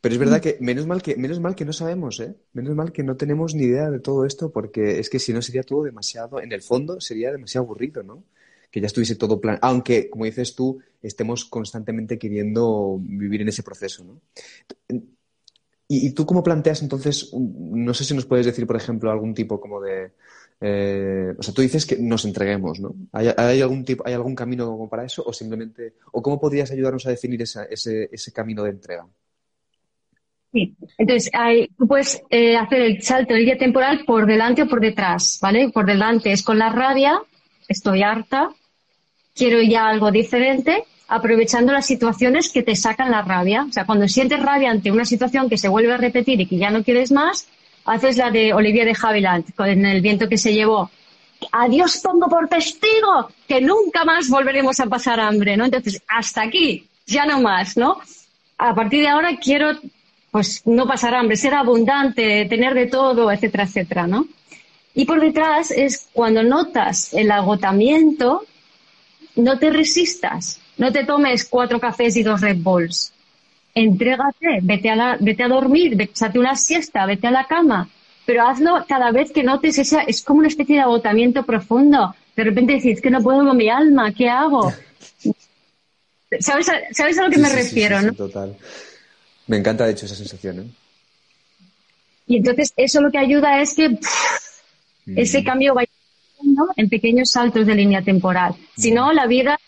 Pero 0.00 0.14
es 0.14 0.18
verdad 0.18 0.40
que 0.40 0.56
menos 0.60 0.86
mal 0.86 1.02
que 1.02 1.16
menos 1.16 1.40
mal 1.40 1.54
que 1.54 1.64
no 1.64 1.72
sabemos, 1.72 2.18
¿eh? 2.20 2.34
Menos 2.54 2.74
mal 2.74 2.92
que 2.92 3.02
no 3.02 3.16
tenemos 3.16 3.54
ni 3.54 3.64
idea 3.64 3.90
de 3.90 4.00
todo 4.00 4.24
esto, 4.24 4.50
porque 4.50 4.98
es 4.98 5.08
que 5.08 5.18
si 5.18 5.32
no 5.32 5.42
sería 5.42 5.62
todo 5.62 5.84
demasiado, 5.84 6.40
en 6.40 6.52
el 6.52 6.62
fondo 6.62 7.00
sería 7.00 7.30
demasiado 7.30 7.64
aburrido, 7.66 8.02
¿no? 8.02 8.24
Que 8.70 8.80
ya 8.80 8.86
estuviese 8.86 9.14
todo 9.14 9.40
plan, 9.40 9.58
aunque 9.62 10.10
como 10.10 10.24
dices 10.24 10.54
tú, 10.54 10.80
estemos 11.02 11.44
constantemente 11.44 12.18
queriendo 12.18 12.98
vivir 13.00 13.42
en 13.42 13.48
ese 13.48 13.62
proceso, 13.62 14.04
¿no? 14.04 14.20
¿Y, 15.86 16.12
tú 16.12 16.24
cómo 16.24 16.42
planteas 16.42 16.82
entonces, 16.82 17.30
no 17.34 17.92
sé 17.92 18.04
si 18.04 18.14
nos 18.14 18.24
puedes 18.24 18.46
decir, 18.46 18.66
por 18.66 18.76
ejemplo, 18.76 19.10
algún 19.10 19.34
tipo 19.34 19.60
como 19.60 19.80
de, 19.82 20.12
eh, 20.60 21.34
o 21.38 21.42
sea, 21.42 21.52
tú 21.52 21.60
dices 21.60 21.84
que 21.84 21.98
nos 21.98 22.24
entreguemos, 22.24 22.80
¿no? 22.80 22.94
¿Hay, 23.12 23.60
algún 23.60 23.84
tipo, 23.84 24.02
¿Hay 24.06 24.14
algún 24.14 24.34
camino 24.34 24.88
para 24.90 25.04
eso 25.04 25.22
o 25.26 25.32
simplemente, 25.32 25.94
o 26.12 26.22
cómo 26.22 26.40
podrías 26.40 26.70
ayudarnos 26.70 27.06
a 27.06 27.10
definir 27.10 27.42
ese, 27.42 27.68
ese 27.70 28.32
camino 28.32 28.64
de 28.64 28.70
entrega? 28.70 29.06
Sí, 30.54 30.72
entonces 30.98 31.30
hay, 31.34 31.66
tú 31.76 31.88
puedes 31.88 32.22
eh, 32.30 32.56
hacer 32.56 32.82
el 32.82 33.02
salto 33.02 33.34
de 33.34 33.40
línea 33.40 33.58
temporal 33.58 34.04
por 34.06 34.24
delante 34.24 34.62
o 34.62 34.68
por 34.68 34.80
detrás, 34.80 35.40
¿vale? 35.42 35.70
Por 35.70 35.84
delante 35.84 36.30
es 36.30 36.44
con 36.44 36.60
la 36.60 36.70
rabia, 36.70 37.20
estoy 37.66 38.04
harta, 38.04 38.50
quiero 39.34 39.60
ya 39.62 39.88
algo 39.88 40.12
diferente, 40.12 40.84
aprovechando 41.14 41.72
las 41.72 41.86
situaciones 41.86 42.50
que 42.50 42.64
te 42.64 42.74
sacan 42.74 43.12
la 43.12 43.22
rabia. 43.22 43.66
O 43.68 43.72
sea, 43.72 43.86
cuando 43.86 44.08
sientes 44.08 44.42
rabia 44.42 44.72
ante 44.72 44.90
una 44.90 45.04
situación 45.04 45.48
que 45.48 45.56
se 45.56 45.68
vuelve 45.68 45.92
a 45.92 45.96
repetir 45.96 46.40
y 46.40 46.46
que 46.46 46.58
ya 46.58 46.70
no 46.70 46.82
quieres 46.82 47.12
más, 47.12 47.46
haces 47.84 48.16
la 48.16 48.32
de 48.32 48.52
Olivia 48.52 48.84
de 48.84 48.96
Havilland, 49.00 49.54
con 49.54 49.68
el 49.68 50.00
viento 50.00 50.28
que 50.28 50.38
se 50.38 50.52
llevó. 50.52 50.90
Adiós 51.52 52.00
pongo 52.02 52.28
por 52.28 52.48
testigo 52.48 53.28
que 53.46 53.60
nunca 53.60 54.04
más 54.04 54.28
volveremos 54.28 54.80
a 54.80 54.86
pasar 54.86 55.20
hambre, 55.20 55.56
¿no? 55.56 55.66
Entonces, 55.66 56.02
hasta 56.08 56.42
aquí, 56.42 56.88
ya 57.06 57.26
no 57.26 57.40
más, 57.40 57.76
¿no? 57.76 58.00
A 58.58 58.74
partir 58.74 59.02
de 59.02 59.08
ahora 59.08 59.36
quiero, 59.36 59.70
pues, 60.32 60.62
no 60.64 60.84
pasar 60.84 61.14
hambre, 61.14 61.36
ser 61.36 61.54
abundante, 61.54 62.46
tener 62.46 62.74
de 62.74 62.86
todo, 62.86 63.30
etcétera, 63.30 63.64
etcétera, 63.64 64.06
¿no? 64.08 64.26
Y 64.94 65.04
por 65.04 65.20
detrás 65.20 65.70
es 65.70 66.08
cuando 66.12 66.42
notas 66.42 67.14
el 67.14 67.30
agotamiento, 67.30 68.44
no 69.36 69.58
te 69.60 69.70
resistas, 69.70 70.60
no 70.78 70.92
te 70.92 71.04
tomes 71.04 71.44
cuatro 71.44 71.80
cafés 71.80 72.16
y 72.16 72.22
dos 72.22 72.40
Red 72.40 72.58
Bulls 72.58 73.14
entrégate, 73.74 74.60
vete 74.62 74.90
a, 74.90 74.96
la, 74.96 75.16
vete 75.20 75.42
a 75.42 75.48
dormir, 75.48 76.08
una 76.36 76.56
siesta, 76.56 77.06
vete 77.06 77.26
a 77.26 77.30
la 77.30 77.46
cama, 77.46 77.88
pero 78.24 78.46
hazlo 78.46 78.84
cada 78.88 79.10
vez 79.10 79.32
que 79.32 79.42
notes 79.42 79.78
esa, 79.78 80.02
es 80.02 80.22
como 80.22 80.38
una 80.38 80.48
especie 80.48 80.76
de 80.76 80.82
agotamiento 80.82 81.44
profundo. 81.44 82.14
De 82.36 82.44
repente 82.44 82.74
decís 82.74 83.00
que 83.00 83.10
no 83.10 83.22
puedo 83.22 83.44
con 83.44 83.56
mi 83.56 83.68
alma, 83.68 84.12
¿qué 84.12 84.28
hago? 84.28 84.72
¿Sabes 86.40 86.68
a, 86.68 86.74
¿sabes 86.92 87.18
a 87.18 87.24
lo 87.24 87.30
que 87.30 87.38
me 87.38 87.48
refiero? 87.48 88.00
¿no? 88.00 88.12
total. 88.12 88.56
Me 89.46 89.58
encanta, 89.58 89.84
de 89.84 89.92
hecho, 89.92 90.06
esa 90.06 90.14
sensación. 90.14 90.60
¿eh? 90.60 90.66
Y 92.26 92.36
entonces 92.38 92.72
eso 92.76 93.00
lo 93.00 93.10
que 93.10 93.18
ayuda 93.18 93.60
es 93.60 93.74
que 93.74 93.98
ese 95.14 95.42
mm. 95.42 95.44
cambio 95.44 95.74
vaya 95.74 95.90
en 96.76 96.88
pequeños 96.88 97.30
saltos 97.30 97.66
de 97.66 97.74
línea 97.74 98.02
temporal. 98.02 98.54
Si 98.76 98.90
no, 98.90 99.12
la 99.12 99.26
vida 99.26 99.58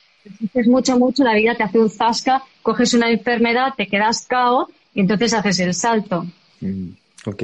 es 0.55 0.67
mucho, 0.67 0.99
mucho, 0.99 1.25
la 1.25 1.35
vida 1.35 1.55
te 1.55 1.63
hace 1.63 1.79
un 1.79 1.91
zasca, 1.91 2.43
coges 2.63 2.95
una 2.95 3.11
enfermedad, 3.11 3.75
te 3.77 3.87
quedas 3.87 4.27
cao 4.27 4.69
y 4.95 5.01
entonces 5.01 5.33
haces 5.35 5.61
el 5.61 5.75
salto. 5.75 6.27
Mm, 6.61 6.91
ok. 7.27 7.43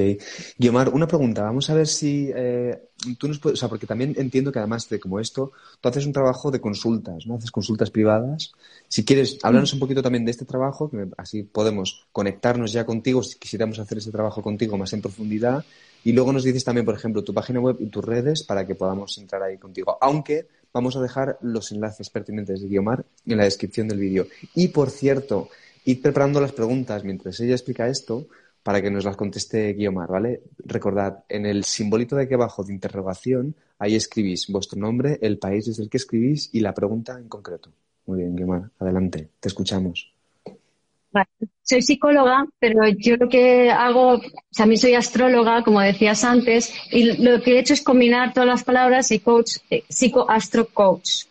Guiomar, 0.57 0.89
una 0.89 1.07
pregunta. 1.07 1.43
Vamos 1.43 1.69
a 1.69 1.73
ver 1.73 1.87
si 1.87 2.31
eh, 2.35 2.77
tú 3.17 3.27
nos 3.27 3.39
puedes, 3.39 3.57
o 3.57 3.59
sea, 3.59 3.69
porque 3.69 3.87
también 3.87 4.13
entiendo 4.17 4.51
que 4.51 4.59
además 4.59 4.89
de 4.89 4.99
como 4.99 5.19
esto, 5.19 5.51
tú 5.79 5.89
haces 5.89 6.05
un 6.05 6.13
trabajo 6.13 6.51
de 6.51 6.59
consultas, 6.59 7.25
¿no? 7.25 7.35
Haces 7.35 7.51
consultas 7.51 7.91
privadas. 7.91 8.53
Si 8.87 9.05
quieres, 9.05 9.37
háblanos 9.43 9.73
un 9.73 9.79
poquito 9.79 10.01
también 10.01 10.25
de 10.25 10.31
este 10.31 10.45
trabajo, 10.45 10.89
así 11.17 11.43
podemos 11.43 12.05
conectarnos 12.11 12.71
ya 12.71 12.85
contigo 12.85 13.23
si 13.23 13.37
quisiéramos 13.37 13.79
hacer 13.79 13.97
ese 13.97 14.11
trabajo 14.11 14.41
contigo 14.41 14.77
más 14.77 14.93
en 14.93 15.01
profundidad. 15.01 15.63
Y 16.03 16.11
luego 16.11 16.33
nos 16.33 16.43
dices 16.43 16.63
también, 16.63 16.85
por 16.85 16.95
ejemplo, 16.95 17.23
tu 17.23 17.33
página 17.33 17.59
web 17.59 17.77
y 17.79 17.85
tus 17.85 18.03
redes 18.03 18.43
para 18.43 18.67
que 18.67 18.75
podamos 18.75 19.17
entrar 19.17 19.41
ahí 19.41 19.57
contigo. 19.57 19.97
Aunque 20.01 20.47
Vamos 20.73 20.95
a 20.95 21.01
dejar 21.01 21.37
los 21.41 21.71
enlaces 21.71 22.09
pertinentes 22.09 22.61
de 22.61 22.67
Guiomar 22.67 23.05
en 23.25 23.37
la 23.37 23.43
descripción 23.43 23.87
del 23.87 23.99
vídeo. 23.99 24.25
Y 24.55 24.69
por 24.69 24.89
cierto, 24.89 25.49
id 25.85 26.01
preparando 26.01 26.41
las 26.41 26.51
preguntas 26.51 27.03
mientras 27.03 27.39
ella 27.39 27.53
explica 27.53 27.87
esto 27.87 28.27
para 28.63 28.81
que 28.81 28.89
nos 28.89 29.05
las 29.05 29.15
conteste 29.15 29.73
Guiomar, 29.73 30.09
¿vale? 30.09 30.41
Recordad, 30.57 31.25
en 31.29 31.45
el 31.45 31.63
simbolito 31.63 32.15
de 32.15 32.23
aquí 32.23 32.33
abajo 32.33 32.63
de 32.63 32.73
interrogación, 32.73 33.55
ahí 33.77 33.95
escribís 33.95 34.47
vuestro 34.47 34.79
nombre, 34.79 35.19
el 35.21 35.37
país 35.37 35.65
desde 35.65 35.83
el 35.83 35.89
que 35.89 35.97
escribís 35.97 36.49
y 36.53 36.61
la 36.61 36.73
pregunta 36.73 37.19
en 37.19 37.27
concreto. 37.27 37.71
Muy 38.05 38.19
bien, 38.19 38.35
Guiomar, 38.35 38.71
adelante, 38.79 39.29
te 39.39 39.49
escuchamos 39.49 40.12
soy 41.63 41.81
psicóloga, 41.81 42.45
pero 42.59 42.87
yo 42.87 43.15
lo 43.17 43.29
que 43.29 43.71
hago, 43.71 44.21
también 44.55 44.79
soy 44.79 44.95
astróloga, 44.95 45.63
como 45.63 45.79
decías 45.81 46.23
antes, 46.23 46.73
y 46.91 47.23
lo 47.23 47.41
que 47.41 47.55
he 47.55 47.59
hecho 47.59 47.73
es 47.73 47.81
combinar 47.81 48.33
todas 48.33 48.47
las 48.47 48.63
palabras 48.63 49.11
y 49.11 49.19
coach, 49.19 49.57
eh, 49.69 49.83
psicoastro 49.87 50.67
coach. 50.67 51.25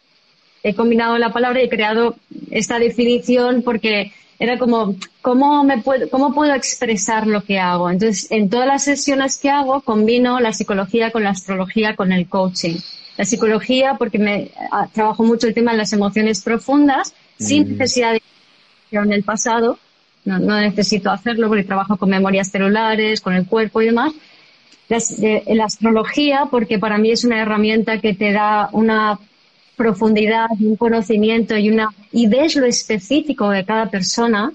He 0.62 0.74
combinado 0.74 1.18
la 1.18 1.32
palabra 1.32 1.60
y 1.60 1.64
he 1.64 1.68
creado 1.68 2.16
esta 2.50 2.78
definición 2.78 3.62
porque 3.62 4.12
era 4.38 4.58
como, 4.58 4.96
¿cómo, 5.20 5.62
me 5.64 5.78
puedo, 5.78 6.08
¿cómo 6.08 6.34
puedo 6.34 6.54
expresar 6.54 7.26
lo 7.26 7.44
que 7.44 7.58
hago? 7.58 7.90
Entonces, 7.90 8.30
en 8.30 8.48
todas 8.48 8.66
las 8.66 8.84
sesiones 8.84 9.38
que 9.38 9.50
hago, 9.50 9.82
combino 9.82 10.40
la 10.40 10.52
psicología 10.52 11.10
con 11.10 11.24
la 11.24 11.30
astrología, 11.30 11.94
con 11.94 12.10
el 12.10 12.28
coaching. 12.28 12.76
La 13.16 13.24
psicología, 13.24 13.96
porque 13.98 14.18
me 14.18 14.50
ah, 14.70 14.88
trabajo 14.92 15.22
mucho 15.22 15.46
el 15.46 15.54
tema 15.54 15.72
de 15.72 15.78
las 15.78 15.92
emociones 15.92 16.42
profundas, 16.42 17.14
sin 17.38 17.64
mm. 17.64 17.78
necesidad 17.78 18.12
de 18.14 18.22
en 19.00 19.12
el 19.12 19.22
pasado, 19.22 19.78
no, 20.24 20.38
necesito 20.38 21.10
hacerlo 21.10 21.48
porque 21.48 21.64
trabajo 21.64 21.96
con 21.96 22.10
memorias 22.10 22.50
celulares, 22.50 23.20
con 23.20 23.34
el 23.34 23.46
cuerpo 23.46 23.82
y 23.82 23.86
demás. 23.86 24.12
Eh, 24.88 25.42
la 25.54 25.64
astrología, 25.64 26.48
porque 26.50 26.78
para 26.78 26.98
mí 26.98 27.10
es 27.10 27.24
una 27.24 27.40
herramienta 27.40 27.98
que 27.98 28.14
te 28.14 28.32
da 28.32 28.68
una 28.72 29.18
profundidad, 29.74 30.46
un 30.60 30.76
conocimiento 30.76 31.56
y 31.56 31.70
una 31.70 31.88
y 32.12 32.26
ves 32.26 32.56
lo 32.56 32.66
específico 32.66 33.48
de 33.48 33.64
cada 33.64 33.88
persona, 33.90 34.52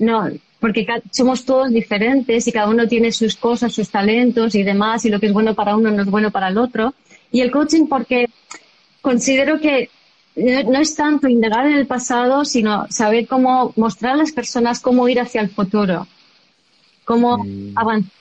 no, 0.00 0.28
porque 0.58 0.86
somos 1.12 1.44
todos 1.44 1.70
diferentes 1.70 2.48
y 2.48 2.52
cada 2.52 2.68
uno 2.68 2.88
tiene 2.88 3.12
sus 3.12 3.36
cosas, 3.36 3.72
sus 3.72 3.88
talentos 3.88 4.54
y 4.56 4.64
demás, 4.64 5.04
y 5.04 5.08
lo 5.08 5.20
que 5.20 5.26
es 5.26 5.32
bueno 5.32 5.54
para 5.54 5.76
uno 5.76 5.90
no 5.92 6.02
es 6.02 6.10
bueno 6.10 6.30
para 6.32 6.48
el 6.48 6.58
otro. 6.58 6.94
Y 7.30 7.40
el 7.40 7.50
coaching 7.50 7.86
porque 7.86 8.28
considero 9.00 9.60
que 9.60 9.88
no 10.36 10.78
es 10.78 10.94
tanto 10.94 11.28
indagar 11.28 11.66
en 11.66 11.74
el 11.74 11.86
pasado, 11.86 12.44
sino 12.44 12.86
saber 12.90 13.26
cómo 13.26 13.72
mostrar 13.76 14.12
a 14.12 14.16
las 14.16 14.32
personas 14.32 14.80
cómo 14.80 15.08
ir 15.08 15.18
hacia 15.18 15.40
el 15.40 15.48
futuro, 15.48 16.06
cómo 17.04 17.38
mm. 17.38 17.72
avanzar. 17.74 18.12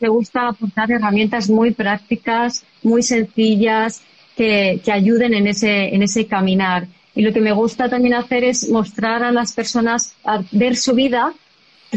Me 0.00 0.08
gusta 0.08 0.48
aportar 0.48 0.92
herramientas 0.92 1.50
muy 1.50 1.72
prácticas, 1.72 2.64
muy 2.84 3.02
sencillas, 3.02 4.00
que, 4.36 4.80
que, 4.84 4.92
ayuden 4.92 5.34
en 5.34 5.48
ese, 5.48 5.92
en 5.92 6.02
ese 6.04 6.26
caminar. 6.26 6.86
Y 7.16 7.22
lo 7.22 7.32
que 7.32 7.40
me 7.40 7.50
gusta 7.50 7.88
también 7.88 8.14
hacer 8.14 8.44
es 8.44 8.68
mostrar 8.68 9.24
a 9.24 9.32
las 9.32 9.52
personas 9.52 10.14
a 10.24 10.40
ver 10.52 10.76
su 10.76 10.94
vida 10.94 11.34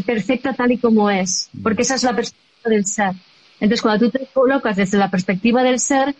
perfecta 0.03 0.53
tal 0.53 0.71
y 0.71 0.77
como 0.77 1.11
es, 1.11 1.49
porque 1.61 1.83
esa 1.83 1.95
es 1.95 2.03
la 2.03 2.15
perspectiva 2.15 2.69
del 2.71 2.85
ser. 2.85 3.13
Entonces, 3.59 3.81
cuando 3.83 4.05
tú 4.05 4.17
te 4.17 4.25
colocas 4.33 4.77
desde 4.77 4.97
la 4.97 5.11
perspectiva 5.11 5.61
del 5.61 5.79
ser, 5.79 6.15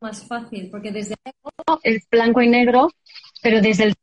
más 0.00 0.26
fácil, 0.26 0.68
porque 0.70 0.90
desde 0.90 1.14
el 1.82 2.02
blanco 2.10 2.42
y 2.42 2.48
negro, 2.48 2.90
pero 3.42 3.60
desde 3.60 3.84
el 3.84 3.94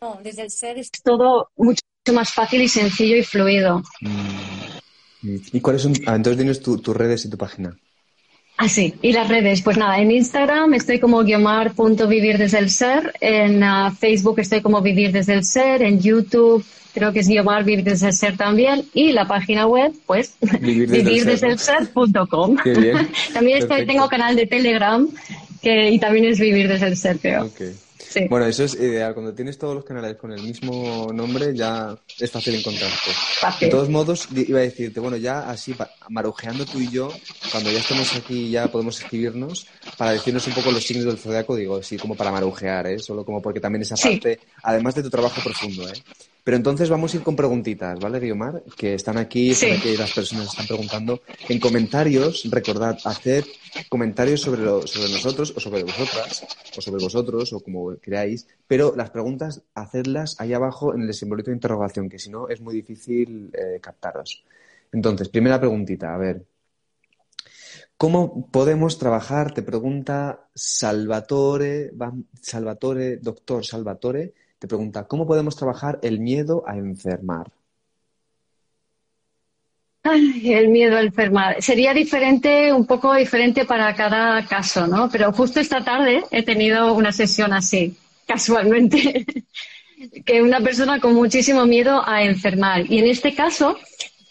no, 0.00 0.20
desde 0.22 0.42
el 0.42 0.50
ser 0.50 0.78
es 0.78 0.90
todo 1.02 1.50
mucho 1.56 1.82
más 2.12 2.32
fácil 2.32 2.62
y 2.62 2.68
sencillo 2.68 3.16
y 3.16 3.24
fluido. 3.24 3.82
Mm. 4.00 5.36
¿Y 5.52 5.60
cuáles 5.60 5.82
son? 5.82 5.94
Ah, 6.06 6.14
entonces 6.14 6.36
tienes 6.36 6.60
tus 6.60 6.96
redes 6.96 7.24
y 7.24 7.30
tu 7.30 7.36
página. 7.36 7.76
Ah, 8.56 8.68
sí, 8.68 8.94
y 9.02 9.12
las 9.12 9.28
redes. 9.28 9.62
Pues 9.62 9.76
nada, 9.76 9.98
en 9.98 10.10
Instagram 10.10 10.74
estoy 10.74 10.98
como 10.98 11.22
guiomar.vivir 11.22 12.38
desde 12.38 12.58
el 12.58 12.70
ser, 12.70 13.12
en 13.20 13.62
ah, 13.62 13.94
Facebook 13.96 14.40
estoy 14.40 14.62
como 14.62 14.80
vivir 14.82 15.12
desde 15.12 15.34
el 15.34 15.44
ser, 15.44 15.82
en 15.82 16.00
YouTube 16.00 16.64
creo 16.98 17.12
que 17.12 17.20
es 17.20 17.28
Guiomar 17.28 17.64
Vivir 17.64 17.84
desde 17.84 18.08
el 18.08 18.12
Ser 18.12 18.36
también, 18.36 18.84
y 18.92 19.12
la 19.12 19.26
página 19.26 19.66
web, 19.66 19.92
pues, 20.06 20.34
vivir 20.60 20.88
desde, 21.24 21.48
el 21.48 21.58
ser.com. 21.58 22.56
también 23.32 23.68
tengo 23.86 24.08
canal 24.08 24.36
de 24.36 24.46
Telegram, 24.46 25.08
que, 25.62 25.90
y 25.90 25.98
también 25.98 26.26
es 26.26 26.40
Vivir 26.40 26.68
desde 26.68 26.86
el 26.86 26.96
Ser, 26.96 27.18
creo. 27.18 27.50
Bueno, 28.28 28.46
eso 28.46 28.64
es 28.64 28.74
ideal. 28.74 29.14
Cuando 29.14 29.34
tienes 29.34 29.58
todos 29.58 29.74
los 29.74 29.84
canales 29.84 30.16
con 30.16 30.32
el 30.32 30.42
mismo 30.42 31.10
nombre, 31.12 31.54
ya 31.54 31.96
es 32.18 32.30
fácil 32.30 32.54
encontrarte. 32.54 33.10
De 33.60 33.68
todos 33.68 33.88
modos, 33.88 34.28
iba 34.34 34.60
a 34.60 34.62
decirte, 34.62 35.00
bueno, 35.00 35.16
ya 35.16 35.50
así, 35.50 35.74
marujeando 36.08 36.64
tú 36.64 36.80
y 36.80 36.90
yo, 36.90 37.12
cuando 37.50 37.70
ya 37.70 37.78
estemos 37.78 38.14
aquí, 38.16 38.50
ya 38.50 38.68
podemos 38.68 39.00
escribirnos 39.00 39.66
para 39.96 40.12
decirnos 40.12 40.46
un 40.46 40.54
poco 40.54 40.70
los 40.70 40.84
signos 40.84 41.06
del 41.06 41.18
zodiaco, 41.18 41.56
digo, 41.56 41.76
así 41.76 41.96
como 41.96 42.14
para 42.14 42.32
marujear, 42.32 42.86
¿eh? 42.86 42.98
Solo 42.98 43.24
como 43.24 43.42
porque 43.42 43.60
también 43.60 43.82
esa 43.82 43.96
parte, 43.96 44.40
además 44.62 44.94
de 44.94 45.02
tu 45.02 45.10
trabajo 45.10 45.40
profundo, 45.42 45.88
¿eh? 45.88 46.02
Pero 46.48 46.56
entonces 46.56 46.88
vamos 46.88 47.12
a 47.12 47.18
ir 47.18 47.22
con 47.22 47.36
preguntitas, 47.36 48.00
¿vale, 48.00 48.20
Guiomar? 48.20 48.62
Que 48.74 48.94
están 48.94 49.18
aquí, 49.18 49.52
que 49.54 49.98
las 49.98 50.14
personas 50.14 50.46
están 50.46 50.66
preguntando. 50.66 51.20
En 51.46 51.60
comentarios, 51.60 52.48
recordad, 52.50 52.96
hacer 53.04 53.44
comentarios 53.90 54.40
sobre, 54.40 54.62
sobre 54.86 55.12
nosotros 55.12 55.52
o 55.54 55.60
sobre 55.60 55.82
vosotras, 55.82 56.46
o 56.74 56.80
sobre 56.80 57.04
vosotros, 57.04 57.52
o 57.52 57.60
como 57.60 57.98
queráis, 57.98 58.48
pero 58.66 58.94
las 58.96 59.10
preguntas, 59.10 59.62
hacedlas 59.74 60.40
ahí 60.40 60.54
abajo 60.54 60.94
en 60.94 61.02
el 61.02 61.12
simbolito 61.12 61.50
de 61.50 61.56
interrogación, 61.56 62.08
que 62.08 62.18
si 62.18 62.30
no 62.30 62.48
es 62.48 62.62
muy 62.62 62.74
difícil 62.74 63.50
eh, 63.52 63.78
captaros. 63.78 64.42
Entonces, 64.90 65.28
primera 65.28 65.60
preguntita, 65.60 66.14
a 66.14 66.16
ver. 66.16 66.46
¿Cómo 67.98 68.50
podemos 68.50 68.98
trabajar? 68.98 69.52
Te 69.52 69.62
pregunta 69.62 70.48
Salvatore, 70.54 71.90
Salvatore, 72.40 73.18
doctor 73.18 73.66
Salvatore, 73.66 74.32
te 74.58 74.68
pregunta, 74.68 75.06
¿cómo 75.06 75.26
podemos 75.26 75.56
trabajar 75.56 75.98
el 76.02 76.20
miedo 76.20 76.64
a 76.66 76.76
enfermar? 76.76 77.50
el 80.04 80.68
miedo 80.68 80.96
a 80.96 81.02
enfermar. 81.02 81.62
Sería 81.62 81.92
diferente, 81.92 82.72
un 82.72 82.86
poco 82.86 83.14
diferente 83.14 83.64
para 83.64 83.94
cada 83.94 84.44
caso, 84.46 84.86
¿no? 84.86 85.08
Pero 85.10 85.32
justo 85.32 85.60
esta 85.60 85.84
tarde 85.84 86.24
he 86.30 86.42
tenido 86.42 86.94
una 86.94 87.12
sesión 87.12 87.52
así, 87.52 87.94
casualmente, 88.26 89.26
que 90.24 90.42
una 90.42 90.60
persona 90.60 91.00
con 91.00 91.14
muchísimo 91.14 91.66
miedo 91.66 92.02
a 92.06 92.22
enfermar. 92.22 92.90
Y 92.90 92.98
en 92.98 93.06
este 93.06 93.34
caso, 93.34 93.76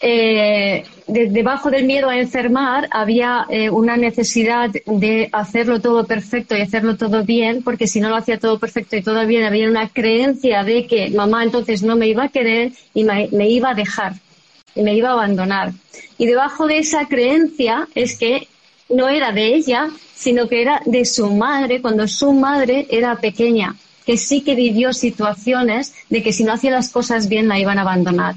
eh, 0.00 0.84
debajo 1.06 1.70
del 1.70 1.84
miedo 1.84 2.08
a 2.08 2.18
enfermar 2.18 2.88
había 2.92 3.46
eh, 3.50 3.68
una 3.70 3.96
necesidad 3.96 4.70
de 4.86 5.28
hacerlo 5.32 5.80
todo 5.80 6.04
perfecto 6.06 6.56
y 6.56 6.60
hacerlo 6.60 6.96
todo 6.96 7.24
bien, 7.24 7.62
porque 7.62 7.86
si 7.86 8.00
no 8.00 8.08
lo 8.08 8.16
hacía 8.16 8.38
todo 8.38 8.58
perfecto 8.58 8.96
y 8.96 9.02
todo 9.02 9.26
bien, 9.26 9.44
había 9.44 9.68
una 9.68 9.88
creencia 9.88 10.62
de 10.62 10.86
que 10.86 11.10
mamá 11.10 11.42
entonces 11.42 11.82
no 11.82 11.96
me 11.96 12.08
iba 12.08 12.24
a 12.24 12.28
querer 12.28 12.72
y 12.94 13.04
me 13.04 13.48
iba 13.48 13.70
a 13.70 13.74
dejar 13.74 14.14
y 14.74 14.82
me 14.82 14.94
iba 14.94 15.10
a 15.10 15.14
abandonar. 15.14 15.72
Y 16.16 16.26
debajo 16.26 16.66
de 16.66 16.78
esa 16.78 17.06
creencia 17.08 17.88
es 17.94 18.16
que 18.16 18.46
no 18.88 19.08
era 19.08 19.32
de 19.32 19.54
ella, 19.54 19.90
sino 20.14 20.48
que 20.48 20.62
era 20.62 20.80
de 20.84 21.04
su 21.04 21.30
madre 21.30 21.82
cuando 21.82 22.06
su 22.08 22.32
madre 22.32 22.86
era 22.90 23.16
pequeña, 23.16 23.74
que 24.06 24.16
sí 24.16 24.42
que 24.42 24.54
vivió 24.54 24.92
situaciones 24.92 25.94
de 26.08 26.22
que 26.22 26.32
si 26.32 26.44
no 26.44 26.52
hacía 26.52 26.70
las 26.70 26.90
cosas 26.90 27.28
bien 27.28 27.48
la 27.48 27.58
iban 27.58 27.78
a 27.78 27.82
abandonar. 27.82 28.34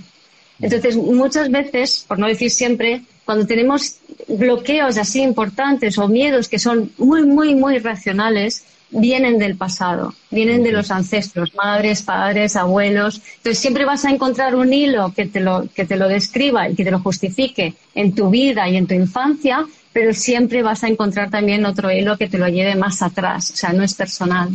Entonces, 0.62 0.96
muchas 0.96 1.50
veces, 1.50 2.06
por 2.08 2.20
no 2.20 2.28
decir 2.28 2.52
siempre, 2.52 3.04
cuando 3.26 3.46
tenemos 3.48 3.96
bloqueos 4.28 4.98
así 4.98 5.22
importantes 5.22 5.98
o 5.98 6.08
miedos 6.08 6.50
que 6.50 6.60
son 6.60 6.92
muy, 6.98 7.26
muy, 7.26 7.56
muy 7.56 7.80
racionales, 7.80 8.64
vienen 8.92 9.38
del 9.40 9.56
pasado, 9.56 10.14
vienen 10.30 10.64
de 10.64 10.72
los 10.72 10.92
ancestros, 10.92 11.56
madres, 11.56 12.02
padres, 12.02 12.56
abuelos. 12.56 13.22
Entonces 13.38 13.60
siempre 13.60 13.86
vas 13.86 14.06
a 14.06 14.12
encontrar 14.12 14.56
un 14.56 14.74
hilo 14.74 15.14
que 15.16 15.26
te 15.26 15.40
lo, 15.40 15.68
que 15.74 15.86
te 15.86 15.96
lo 15.96 16.08
describa 16.08 16.70
y 16.70 16.76
que 16.76 16.84
te 16.84 16.92
lo 16.92 17.00
justifique 17.00 17.74
en 17.96 18.14
tu 18.14 18.30
vida 18.30 18.68
y 18.70 18.76
en 18.76 18.88
tu 18.88 18.94
infancia, 18.94 19.66
pero 19.94 20.14
siempre 20.14 20.62
vas 20.62 20.84
a 20.84 20.90
encontrar 20.90 21.30
también 21.30 21.66
otro 21.66 21.92
hilo 21.92 22.18
que 22.18 22.28
te 22.28 22.38
lo 22.38 22.48
lleve 22.48 22.76
más 22.76 23.02
atrás, 23.02 23.52
o 23.52 23.56
sea, 23.56 23.74
no 23.74 23.84
es 23.84 23.94
personal. 23.94 24.50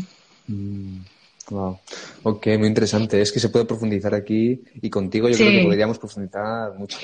Mm. 0.47 0.99
Wow. 1.51 1.79
Ok, 2.25 2.47
muy 2.59 2.69
interesante. 2.69 3.21
Es 3.21 3.31
que 3.31 3.39
se 3.39 3.49
puede 3.49 3.65
profundizar 3.65 4.15
aquí 4.15 4.63
y 4.75 4.91
contigo 4.91 5.29
yo 5.29 5.37
creo 5.37 5.51
que 5.51 5.65
podríamos 5.65 5.99
profundizar 5.99 6.75
mucho. 6.75 6.99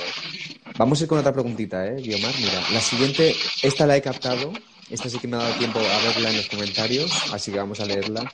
Vamos 0.76 1.00
a 1.00 1.04
ir 1.04 1.08
con 1.08 1.18
otra 1.18 1.32
preguntita, 1.32 1.86
¿eh, 1.86 1.96
Guiomar? 2.02 2.34
Mira, 2.38 2.60
la 2.72 2.80
siguiente, 2.80 3.34
esta 3.62 3.86
la 3.86 3.96
he 3.96 4.02
captado. 4.02 4.52
Esta 4.90 5.08
sí 5.08 5.18
que 5.18 5.28
me 5.28 5.36
ha 5.36 5.40
dado 5.40 5.54
tiempo 5.54 5.78
a 5.78 6.06
verla 6.06 6.30
en 6.30 6.36
los 6.36 6.48
comentarios, 6.48 7.32
así 7.32 7.50
que 7.50 7.58
vamos 7.58 7.80
a 7.80 7.86
leerla. 7.86 8.30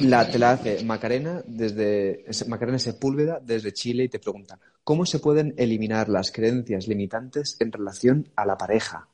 La, 0.00 0.30
te 0.30 0.38
la 0.38 0.52
hace 0.52 0.84
Macarena, 0.84 1.42
desde, 1.46 2.24
Macarena 2.48 2.78
Sepúlveda 2.78 3.40
desde 3.40 3.72
Chile 3.72 4.04
y 4.04 4.08
te 4.08 4.18
pregunta, 4.18 4.58
¿cómo 4.82 5.06
se 5.06 5.18
pueden 5.20 5.54
eliminar 5.56 6.08
las 6.08 6.32
creencias 6.32 6.88
limitantes 6.88 7.56
en 7.60 7.72
relación 7.72 8.28
a 8.36 8.44
la 8.44 8.58
pareja? 8.58 9.08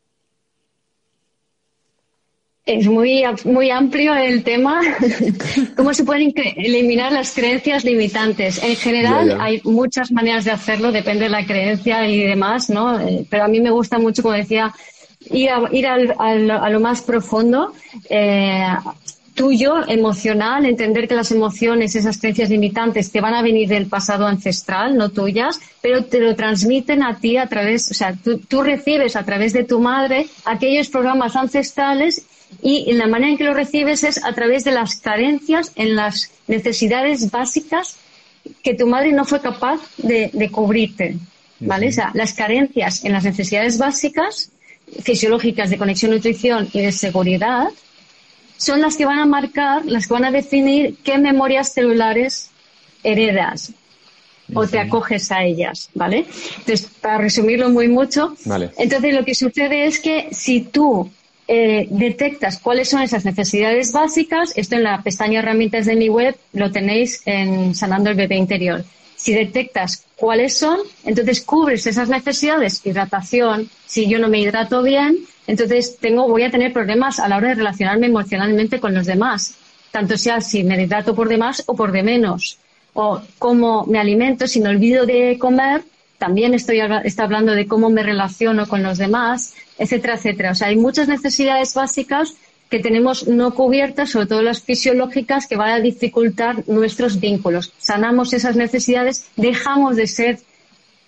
Es 2.65 2.87
muy, 2.87 3.25
muy 3.45 3.71
amplio 3.71 4.15
el 4.15 4.45
tema. 4.45 4.81
¿Cómo 5.77 5.93
se 5.93 6.05
pueden 6.05 6.33
eliminar 6.57 7.11
las 7.11 7.35
creencias 7.35 7.85
limitantes? 7.85 8.63
En 8.63 8.77
general, 8.77 9.37
hay 9.41 9.61
muchas 9.65 10.13
maneras 10.13 10.45
de 10.45 10.53
hacerlo, 10.53 10.93
depende 10.93 11.25
de 11.25 11.31
la 11.31 11.45
creencia 11.45 12.09
y 12.09 12.21
demás, 12.21 12.71
¿no? 12.71 13.01
Eh, 13.01 13.27
pero 13.29 13.45
a 13.45 13.49
mí 13.49 13.61
me 13.61 13.73
gusta 13.73 13.99
mucho, 13.99 14.23
como 14.23 14.37
decía, 14.37 14.73
ir 15.31 15.51
a, 15.51 15.69
ir 15.73 15.89
al, 15.89 16.15
a 16.51 16.71
lo 16.71 16.79
más 16.79 17.03
profundo. 17.03 17.73
Eh, 18.09 18.65
tuyo, 19.35 19.89
emocional, 19.89 20.67
entender 20.67 21.09
que 21.09 21.15
las 21.15 21.33
emociones, 21.33 21.97
esas 21.97 22.19
creencias 22.19 22.51
limitantes, 22.51 23.11
te 23.11 23.21
van 23.21 23.35
a 23.35 23.43
venir 23.43 23.69
del 23.69 23.87
pasado 23.87 24.27
ancestral, 24.27 24.97
no 24.97 25.09
tuyas, 25.09 25.59
pero 25.81 26.05
te 26.05 26.21
lo 26.21 26.37
transmiten 26.37 27.03
a 27.03 27.19
ti 27.19 27.39
a 27.39 27.47
través, 27.47 27.91
o 27.91 27.95
sea, 27.95 28.15
tú, 28.15 28.39
tú 28.39 28.63
recibes 28.63 29.17
a 29.17 29.25
través 29.25 29.53
de 29.53 29.65
tu 29.65 29.81
madre 29.81 30.27
aquellos 30.45 30.89
programas 30.91 31.35
ancestrales 31.35 32.27
y 32.61 32.93
la 32.93 33.07
manera 33.07 33.33
en 33.33 33.39
que 33.39 33.45
lo 33.45 33.55
recibes 33.55 34.05
es 34.05 34.25
a 34.25 34.33
través 34.33 34.65
de 34.65 34.73
las 34.73 34.97
carencias 34.97 35.73
en 35.77 35.97
las 35.97 36.31
necesidades 36.47 37.31
básicas 37.31 37.97
que 38.63 38.75
tu 38.75 38.87
madre 38.87 39.13
no 39.13 39.25
fue 39.25 39.41
capaz 39.41 39.81
de, 39.99 40.49
cubrirte. 40.51 41.17
¿Vale? 41.61 41.89
O 41.89 41.93
sea, 41.93 42.11
las 42.15 42.33
carencias 42.33 43.05
en 43.05 43.13
las 43.13 43.23
necesidades 43.23 43.79
básicas, 43.79 44.51
fisiológicas 45.03 45.71
de 45.71 45.79
conexión, 45.79 46.11
nutrición 46.11 46.69
y 46.73 46.81
de 46.81 46.91
seguridad, 46.91 47.69
son 48.57 48.81
las 48.81 48.97
que 48.97 49.05
van 49.05 49.21
a 49.21 49.27
marcar, 49.27 49.87
las 49.87 50.09
que 50.09 50.15
van 50.15 50.25
a 50.25 50.33
definir 50.33 50.97
qué 51.05 51.19
memorias 51.19 51.73
celulares 51.73 52.51
heredas 53.05 53.73
o 54.55 54.67
te 54.67 54.79
acoges 54.79 55.31
a 55.31 55.45
ellas, 55.45 55.89
¿vale? 55.95 56.27
Entonces, 56.59 56.89
para 57.01 57.19
resumirlo 57.19 57.71
muy 57.71 57.89
mucho, 57.89 58.37
entonces 58.77 59.15
lo 59.15 59.25
que 59.25 59.35
sucede 59.35 59.87
es 59.87 60.01
que 60.01 60.29
si 60.33 60.63
tú 60.63 61.11
eh, 61.49 61.87
detectas 61.91 62.59
cuáles 62.59 62.89
son 62.89 63.03
esas 63.03 63.25
necesidades 63.25 63.93
básicas, 63.93 64.53
esto 64.57 64.77
en 64.77 64.85
la 64.85 65.03
pestaña 65.03 65.41
herramientas 65.41 65.87
de 65.87 65.97
mi 65.97 66.09
web 66.09 66.37
lo 66.53 66.71
tenéis 66.71 67.23
en 67.27 67.75
Sanando 67.75 68.11
el 68.11 68.17
Bebé 68.17 68.37
Interior. 68.37 68.85
Si 69.17 69.35
detectas 69.35 70.05
cuáles 70.17 70.57
son, 70.57 70.79
entonces 71.05 71.43
cubres 71.43 71.87
esas 71.87 72.09
necesidades, 72.09 72.85
hidratación, 72.85 73.71
si 73.87 74.09
yo 74.09 74.19
no 74.19 74.29
me 74.29 74.41
hidrato 74.41 74.83
bien, 74.83 75.19
entonces 75.47 75.97
tengo, 76.01 76.29
voy 76.29 76.45
a 76.45 76.51
tener 76.51 76.73
problemas 76.73 77.19
a 77.19 77.29
la 77.29 77.37
hora 77.37 77.49
de 77.49 77.55
relacionarme 77.57 78.07
emocionalmente 78.07 78.81
con 78.81 78.95
los 78.95 79.07
demás, 79.07 79.55
tanto 79.91 80.17
sea 80.17 80.41
si 80.41 80.65
me 80.65 80.81
hidrato 80.81 81.15
por 81.15 81.29
demás 81.29 81.63
o 81.67 81.77
por 81.77 81.93
de 81.93 82.03
menos, 82.03 82.59
o 82.95 83.21
cómo 83.39 83.85
me 83.87 83.99
alimento, 83.99 84.47
si 84.47 84.61
me 84.61 84.69
olvido 84.69 85.07
de 85.07 85.39
comer, 85.39 85.83
también 86.23 86.55
estoy 86.55 86.81
está 87.03 87.25
hablando 87.25 87.53
de 87.53 87.67
cómo 87.67 87.91
me 87.91 88.05
relaciono 88.05 88.69
con 88.69 88.85
los 88.85 88.97
demás, 88.97 89.55
etcétera, 89.77 90.15
etcétera. 90.15 90.53
O 90.53 90.55
sea, 90.55 90.69
hay 90.69 90.77
muchas 90.77 91.09
necesidades 91.09 91.75
básicas 91.75 92.35
que 92.71 92.79
tenemos 92.79 93.27
no 93.27 93.57
cubiertas, 93.57 94.11
sobre 94.11 94.27
todo 94.27 94.41
las 94.41 94.63
fisiológicas, 94.63 95.49
que 95.49 95.57
van 95.57 95.71
a 95.71 95.81
dificultar 95.81 96.63
nuestros 96.69 97.19
vínculos. 97.19 97.73
Sanamos 97.79 98.33
esas 98.35 98.55
necesidades, 98.55 99.27
dejamos 99.35 99.97
de 99.97 100.07
ser 100.07 100.39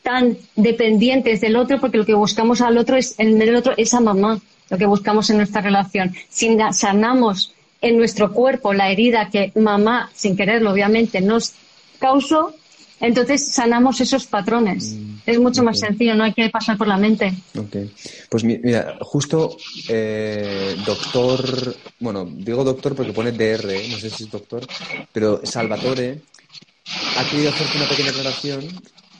tan 0.02 0.36
dependientes 0.56 1.40
del 1.40 1.54
otro, 1.54 1.80
porque 1.80 1.98
lo 1.98 2.06
que 2.06 2.14
buscamos 2.14 2.60
al 2.60 2.76
otro 2.76 2.96
es, 2.96 3.14
en 3.18 3.40
el 3.40 3.54
otro 3.54 3.74
es 3.76 3.94
a 3.94 4.00
mamá, 4.00 4.40
lo 4.68 4.78
que 4.78 4.86
buscamos 4.86 5.30
en 5.30 5.36
nuestra 5.36 5.60
relación. 5.60 6.12
Si 6.28 6.58
sanamos 6.72 7.54
en 7.80 7.98
nuestro 7.98 8.32
cuerpo 8.32 8.74
la 8.74 8.90
herida 8.90 9.30
que 9.30 9.52
mamá, 9.54 10.10
sin 10.12 10.36
quererlo 10.36 10.72
obviamente, 10.72 11.20
nos 11.20 11.52
causó, 12.00 12.52
entonces 13.00 13.46
sanamos 13.46 14.00
esos 14.00 14.26
patrones. 14.26 14.92
Mm, 14.92 15.14
es 15.26 15.38
mucho 15.38 15.62
más 15.62 15.78
sencillo, 15.78 16.14
no 16.14 16.24
hay 16.24 16.32
que 16.32 16.48
pasar 16.50 16.76
por 16.76 16.86
la 16.86 16.96
mente. 16.96 17.32
Ok. 17.58 17.76
Pues 18.28 18.44
mira, 18.44 18.96
justo 19.00 19.56
eh, 19.88 20.76
doctor, 20.84 21.74
bueno, 22.00 22.24
digo 22.24 22.64
doctor 22.64 22.94
porque 22.94 23.12
pone 23.12 23.32
DR, 23.32 23.70
¿eh? 23.70 23.88
no 23.90 23.98
sé 23.98 24.10
si 24.10 24.24
es 24.24 24.30
doctor, 24.30 24.66
pero 25.12 25.40
Salvatore 25.44 26.20
ha 27.16 27.30
querido 27.30 27.50
hacerte 27.50 27.78
una 27.78 27.88
pequeña 27.88 28.10
aclaración. 28.10 28.64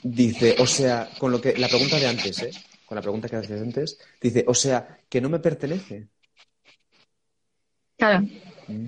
Dice, 0.03 0.55
o 0.59 0.67
sea, 0.67 1.09
con 1.17 1.31
lo 1.31 1.41
que 1.41 1.57
la 1.57 1.67
pregunta 1.67 1.97
de 1.97 2.05
antes, 2.05 2.39
¿eh? 2.43 2.51
Con 2.85 2.95
la 2.95 3.01
pregunta 3.01 3.27
que 3.27 3.37
hacías 3.37 3.61
antes, 3.61 3.97
dice, 4.21 4.45
o 4.47 4.53
sea, 4.53 4.99
que 5.09 5.19
no 5.19 5.29
me 5.29 5.39
pertenece. 5.39 6.07
Claro. 7.97 8.27
Mm, 8.67 8.87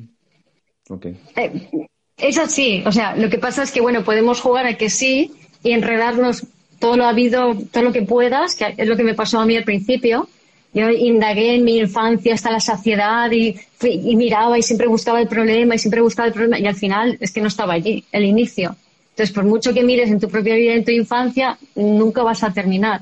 ok. 0.90 1.06
Eh, 1.36 1.88
es 2.18 2.38
así, 2.38 2.84
o 2.86 2.92
sea, 2.92 3.16
lo 3.16 3.30
que 3.30 3.38
pasa 3.38 3.64
es 3.64 3.72
que, 3.72 3.82
bueno, 3.82 4.04
podemos 4.04 4.42
jugar 4.42 4.66
a 4.66 4.76
que 4.76 4.90
sí 4.90 5.32
y 5.64 5.72
enredarnos 5.72 6.46
todo 6.80 6.98
lo 6.98 7.06
habido, 7.06 7.56
todo 7.72 7.84
lo 7.84 7.94
que 7.94 8.02
puedas, 8.02 8.56
que 8.56 8.74
es 8.78 8.88
lo 8.88 8.98
que 8.98 9.04
me 9.04 9.14
pasó 9.14 9.40
a 9.40 9.46
mí 9.46 9.56
al 9.56 9.64
principio. 9.64 10.28
Yo 10.74 10.90
indagué 10.90 11.56
en 11.56 11.64
mi 11.64 11.78
infancia 11.78 12.34
hasta 12.34 12.52
la 12.52 12.60
saciedad 12.60 13.32
y, 13.32 13.56
y 13.82 14.16
miraba 14.16 14.58
y 14.58 14.64
siempre 14.64 14.88
buscaba 14.88 15.22
el 15.22 15.28
problema 15.28 15.76
y 15.76 15.80
siempre 15.80 16.02
buscaba 16.02 16.28
el 16.28 16.34
problema 16.34 16.60
y 16.60 16.68
al 16.68 16.76
final 16.76 17.18
es 17.20 17.32
que 17.32 17.42
no 17.42 17.48
estaba 17.48 17.74
allí, 17.74 18.04
el 18.12 18.26
inicio. 18.26 18.76
Entonces, 19.12 19.34
por 19.34 19.46
mucho 19.46 19.74
que 19.74 19.84
mires 19.84 20.10
en 20.10 20.20
tu 20.20 20.30
propia 20.30 20.56
vida, 20.56 20.74
en 20.74 20.86
tu 20.86 20.92
infancia, 20.92 21.58
nunca 21.76 22.22
vas 22.22 22.44
a 22.44 22.54
terminar. 22.54 23.02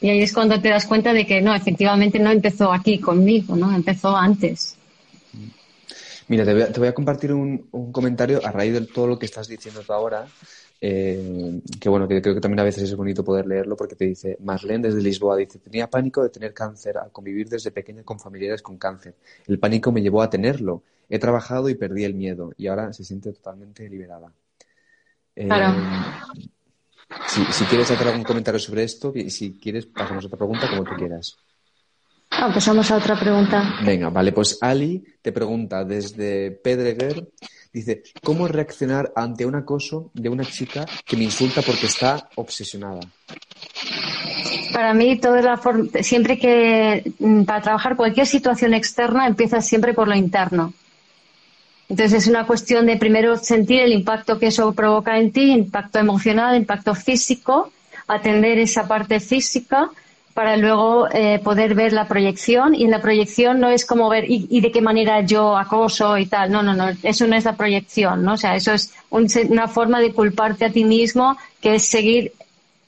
Y 0.00 0.08
ahí 0.08 0.22
es 0.22 0.32
cuando 0.32 0.60
te 0.60 0.70
das 0.70 0.86
cuenta 0.86 1.12
de 1.12 1.26
que 1.26 1.42
no, 1.42 1.54
efectivamente 1.54 2.18
no 2.18 2.30
empezó 2.30 2.72
aquí 2.72 2.98
conmigo, 2.98 3.56
¿no? 3.56 3.74
Empezó 3.74 4.16
antes. 4.16 4.78
Mira, 6.30 6.44
te 6.44 6.78
voy 6.78 6.86
a, 6.86 6.94
compartir 6.94 7.32
un, 7.32 7.90
comentario 7.90 8.40
a 8.46 8.52
raíz 8.52 8.72
de 8.72 8.86
todo 8.86 9.08
lo 9.08 9.18
que 9.18 9.26
estás 9.26 9.48
diciendo 9.48 9.82
tú 9.84 9.92
ahora. 9.92 10.28
Eh, 10.80 11.60
que 11.80 11.88
bueno, 11.88 12.06
que 12.06 12.22
creo 12.22 12.36
que 12.36 12.40
también 12.40 12.60
a 12.60 12.62
veces 12.62 12.84
es 12.84 12.94
bonito 12.94 13.24
poder 13.24 13.48
leerlo 13.48 13.76
porque 13.76 13.96
te 13.96 14.04
dice, 14.04 14.38
Marlene 14.40 14.86
desde 14.86 15.02
Lisboa 15.02 15.36
dice, 15.36 15.58
tenía 15.58 15.90
pánico 15.90 16.22
de 16.22 16.28
tener 16.28 16.54
cáncer 16.54 16.98
al 16.98 17.10
convivir 17.10 17.48
desde 17.48 17.72
pequeña 17.72 18.04
con 18.04 18.20
familiares 18.20 18.62
con 18.62 18.78
cáncer. 18.78 19.16
El 19.48 19.58
pánico 19.58 19.90
me 19.90 20.02
llevó 20.02 20.22
a 20.22 20.30
tenerlo. 20.30 20.84
He 21.08 21.18
trabajado 21.18 21.68
y 21.68 21.74
perdí 21.74 22.04
el 22.04 22.14
miedo 22.14 22.52
y 22.56 22.68
ahora 22.68 22.92
se 22.92 23.02
siente 23.02 23.32
totalmente 23.32 23.88
liberada. 23.88 24.32
Eh, 25.34 25.48
si, 27.26 27.64
quieres 27.64 27.90
hacer 27.90 28.06
algún 28.06 28.22
comentario 28.22 28.60
sobre 28.60 28.84
esto 28.84 29.10
y 29.16 29.30
si 29.30 29.58
quieres 29.58 29.86
pasamos 29.86 30.22
a 30.22 30.26
otra 30.28 30.38
pregunta 30.38 30.70
como 30.70 30.84
tú 30.84 30.92
quieras. 30.96 31.36
Ah, 32.30 32.50
pasamos 32.54 32.90
a 32.90 32.96
otra 32.96 33.18
pregunta. 33.18 33.74
Venga, 33.84 34.08
vale, 34.08 34.32
pues 34.32 34.58
Ali 34.60 35.04
te 35.20 35.32
pregunta 35.32 35.84
desde 35.84 36.52
Pedreguer, 36.52 37.28
dice, 37.72 38.02
¿cómo 38.22 38.46
reaccionar 38.46 39.12
ante 39.16 39.44
un 39.44 39.56
acoso 39.56 40.10
de 40.14 40.28
una 40.28 40.44
chica 40.44 40.86
que 41.04 41.16
me 41.16 41.24
insulta 41.24 41.60
porque 41.60 41.86
está 41.86 42.28
obsesionada? 42.36 43.00
Para 44.72 44.94
mí, 44.94 45.18
toda 45.18 45.42
la 45.42 45.60
siempre 46.02 46.38
que 46.38 47.12
mm, 47.18 47.42
para 47.42 47.60
trabajar 47.60 47.96
cualquier 47.96 48.26
situación 48.26 48.74
externa 48.74 49.26
empieza 49.26 49.60
siempre 49.60 49.92
por 49.92 50.08
lo 50.08 50.14
interno. 50.14 50.72
Entonces 51.88 52.22
es 52.22 52.28
una 52.28 52.46
cuestión 52.46 52.86
de 52.86 52.96
primero 52.96 53.36
sentir 53.36 53.80
el 53.80 53.92
impacto 53.92 54.38
que 54.38 54.46
eso 54.46 54.72
provoca 54.72 55.18
en 55.18 55.32
ti, 55.32 55.50
impacto 55.50 55.98
emocional, 55.98 56.56
impacto 56.56 56.94
físico, 56.94 57.72
atender 58.06 58.58
esa 58.58 58.86
parte 58.86 59.18
física 59.18 59.90
para 60.34 60.56
luego 60.56 61.08
eh, 61.12 61.40
poder 61.42 61.74
ver 61.74 61.92
la 61.92 62.06
proyección 62.06 62.74
y 62.74 62.84
en 62.84 62.90
la 62.90 63.00
proyección 63.00 63.60
no 63.60 63.68
es 63.68 63.84
como 63.84 64.08
ver 64.08 64.24
y, 64.28 64.60
de 64.60 64.70
qué 64.70 64.80
manera 64.80 65.20
yo 65.22 65.56
acoso 65.56 66.16
y 66.18 66.26
tal, 66.26 66.50
no, 66.50 66.62
no, 66.62 66.74
no, 66.74 66.90
eso 67.02 67.26
no 67.26 67.36
es 67.36 67.44
la 67.44 67.56
proyección, 67.56 68.22
¿no? 68.22 68.34
O 68.34 68.36
sea, 68.36 68.54
eso 68.54 68.72
es 68.72 68.92
una 69.10 69.68
forma 69.68 70.00
de 70.00 70.12
culparte 70.12 70.64
a 70.64 70.70
ti 70.70 70.84
mismo 70.84 71.36
que 71.60 71.74
es 71.74 71.86
seguir 71.86 72.32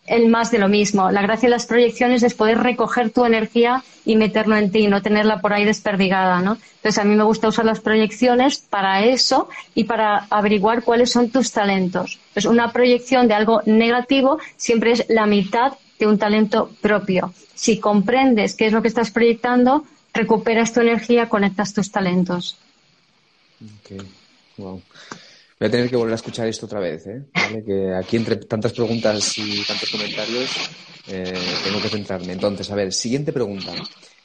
el 0.07 0.29
más 0.29 0.51
de 0.51 0.59
lo 0.59 0.69
mismo. 0.69 1.11
La 1.11 1.23
gracia 1.23 1.49
de 1.49 1.55
las 1.55 1.67
proyecciones 1.67 2.23
es 2.23 2.35
poder 2.35 2.59
recoger 2.59 3.11
tu 3.11 3.25
energía 3.25 3.83
y 4.05 4.17
meterlo 4.17 4.57
en 4.57 4.71
ti, 4.73 4.89
no 4.89 5.01
tenerla 5.01 5.41
por 5.41 5.53
ahí 5.53 5.65
desperdigada, 5.65 6.41
¿no? 6.41 6.59
Entonces 6.77 6.99
a 6.99 7.05
mí 7.05 7.15
me 7.15 7.23
gusta 7.23 7.49
usar 7.49 7.65
las 7.65 7.81
proyecciones 7.81 8.59
para 8.59 9.05
eso 9.05 9.49
y 9.75 9.85
para 9.85 10.27
averiguar 10.31 10.83
cuáles 10.83 11.13
son 11.13 11.31
tus 11.31 11.53
talentos. 11.53 12.19
Pues 12.33 12.47
una 12.47 12.73
proyección 12.73 13.29
de 13.29 13.35
algo 13.35 13.63
negativo 13.65 14.39
siempre 14.57 14.93
es 14.93 15.05
la 15.09 15.27
mitad 15.27 15.75
un 16.07 16.19
talento 16.19 16.71
propio. 16.81 17.33
Si 17.55 17.79
comprendes 17.79 18.55
qué 18.55 18.67
es 18.67 18.73
lo 18.73 18.83
que 18.83 18.89
estás 18.89 19.11
proyectando, 19.11 19.85
recuperas 20.13 20.73
tu 20.73 20.81
energía, 20.81 21.29
conectas 21.29 21.73
tus 21.73 21.91
talentos. 21.91 22.59
Voy 24.57 24.83
a 25.61 25.71
tener 25.71 25.89
que 25.89 25.97
volver 25.97 26.13
a 26.13 26.17
escuchar 26.17 26.49
esto 26.49 26.67
otra 26.67 26.81
vez, 26.81 27.07
¿eh? 27.07 27.25
Que 27.65 27.95
aquí 27.95 28.17
entre 28.17 28.37
tantas 28.37 28.73
preguntas 28.73 29.39
y 29.39 29.63
tantos 29.65 29.91
comentarios 29.91 30.51
eh, 31.09 31.33
tengo 31.65 31.81
que 31.81 31.89
centrarme. 31.89 32.33
Entonces, 32.33 32.71
a 32.71 32.75
ver, 32.75 32.93
siguiente 32.93 33.33
pregunta. 33.33 33.73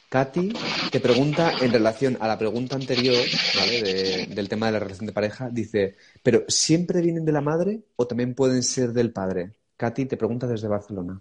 Katy 0.08 0.52
te 0.90 1.00
pregunta 1.00 1.52
en 1.60 1.70
relación 1.70 2.16
a 2.20 2.28
la 2.28 2.38
pregunta 2.38 2.76
anterior, 2.76 3.22
¿vale? 3.54 4.26
del 4.26 4.48
tema 4.48 4.66
de 4.66 4.72
la 4.72 4.78
relación 4.78 5.06
de 5.06 5.12
pareja, 5.12 5.50
dice, 5.50 5.96
¿pero 6.22 6.44
siempre 6.48 7.02
vienen 7.02 7.26
de 7.26 7.32
la 7.32 7.42
madre 7.42 7.80
o 7.96 8.06
también 8.06 8.34
pueden 8.34 8.62
ser 8.62 8.92
del 8.92 9.12
padre? 9.12 9.52
Katy 9.76 10.06
te 10.06 10.16
pregunta 10.16 10.46
desde 10.46 10.66
Barcelona. 10.66 11.20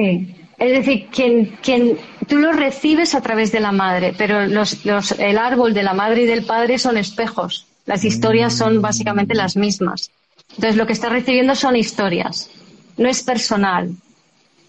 Sí, 0.00 0.34
es 0.58 0.72
decir, 0.72 1.08
quien, 1.10 1.46
quien, 1.62 1.98
tú 2.26 2.38
lo 2.38 2.52
recibes 2.52 3.14
a 3.14 3.20
través 3.20 3.52
de 3.52 3.60
la 3.60 3.70
madre, 3.70 4.14
pero 4.16 4.46
los, 4.46 4.84
los, 4.86 5.12
el 5.12 5.36
árbol 5.36 5.74
de 5.74 5.82
la 5.82 5.92
madre 5.92 6.22
y 6.22 6.26
del 6.26 6.44
padre 6.44 6.78
son 6.78 6.96
espejos. 6.96 7.66
Las 7.84 8.04
historias 8.04 8.56
son 8.56 8.80
básicamente 8.80 9.34
las 9.34 9.56
mismas. 9.56 10.10
Entonces, 10.50 10.76
lo 10.76 10.86
que 10.86 10.94
está 10.94 11.10
recibiendo 11.10 11.54
son 11.54 11.76
historias. 11.76 12.50
No 12.96 13.08
es 13.08 13.22
personal. 13.22 13.90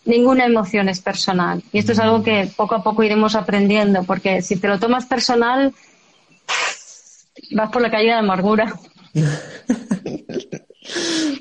Ninguna 0.04 0.46
emoción 0.46 0.90
es 0.90 1.00
personal. 1.00 1.64
Y 1.72 1.80
esto 1.80 1.94
es 1.94 2.00
algo 2.00 2.24
que 2.24 2.50
poco 2.56 2.76
a 2.76 2.84
poco 2.84 3.04
iremos 3.04 3.36
aprendiendo, 3.36 4.04
porque 4.04 4.42
si 4.42 4.58
te 4.58 4.68
lo 4.68 4.80
tomas 4.80 5.06
personal, 5.06 5.74
vas 7.52 7.72
por 7.72 7.82
la 7.82 7.92
calle 7.92 8.08
de 8.08 8.14
amargura. 8.14 8.74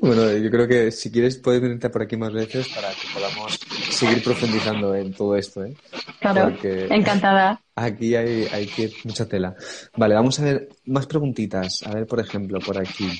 Bueno, 0.00 0.32
yo 0.32 0.50
creo 0.50 0.66
que 0.66 0.90
si 0.90 1.10
quieres 1.10 1.36
puedes 1.36 1.60
venirte 1.60 1.90
por 1.90 2.02
aquí 2.02 2.16
más 2.16 2.32
veces 2.32 2.68
para 2.68 2.88
que 2.90 3.06
podamos 3.12 3.60
seguir 3.90 4.22
profundizando 4.22 4.94
en 4.94 5.12
todo 5.12 5.36
esto. 5.36 5.62
¿eh? 5.64 5.76
Claro, 6.20 6.56
encantada. 6.62 7.60
Aquí 7.74 8.14
hay, 8.14 8.48
hay 8.50 8.70
mucha 9.04 9.26
tela. 9.28 9.54
Vale, 9.96 10.14
vamos 10.14 10.40
a 10.40 10.44
ver 10.44 10.68
más 10.86 11.06
preguntitas. 11.06 11.82
A 11.86 11.94
ver, 11.94 12.06
por 12.06 12.20
ejemplo, 12.20 12.60
por 12.60 12.78
aquí. 12.78 13.10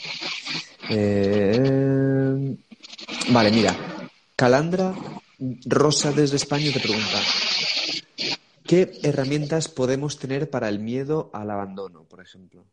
Eh, 0.88 2.57
vale, 3.29 3.51
mira. 3.51 3.77
Calandra 4.35 4.95
Rosa 5.66 6.12
desde 6.12 6.37
España 6.37 6.73
te 6.73 6.81
pregunta. 6.81 7.21
¿Qué 8.64 8.93
herramientas 9.03 9.69
podemos 9.69 10.19
tener 10.19 10.49
para 10.49 10.69
el 10.69 10.79
miedo 10.79 11.31
al 11.35 11.51
abandono, 11.51 12.05
por 12.05 12.23
ejemplo? 12.23 12.64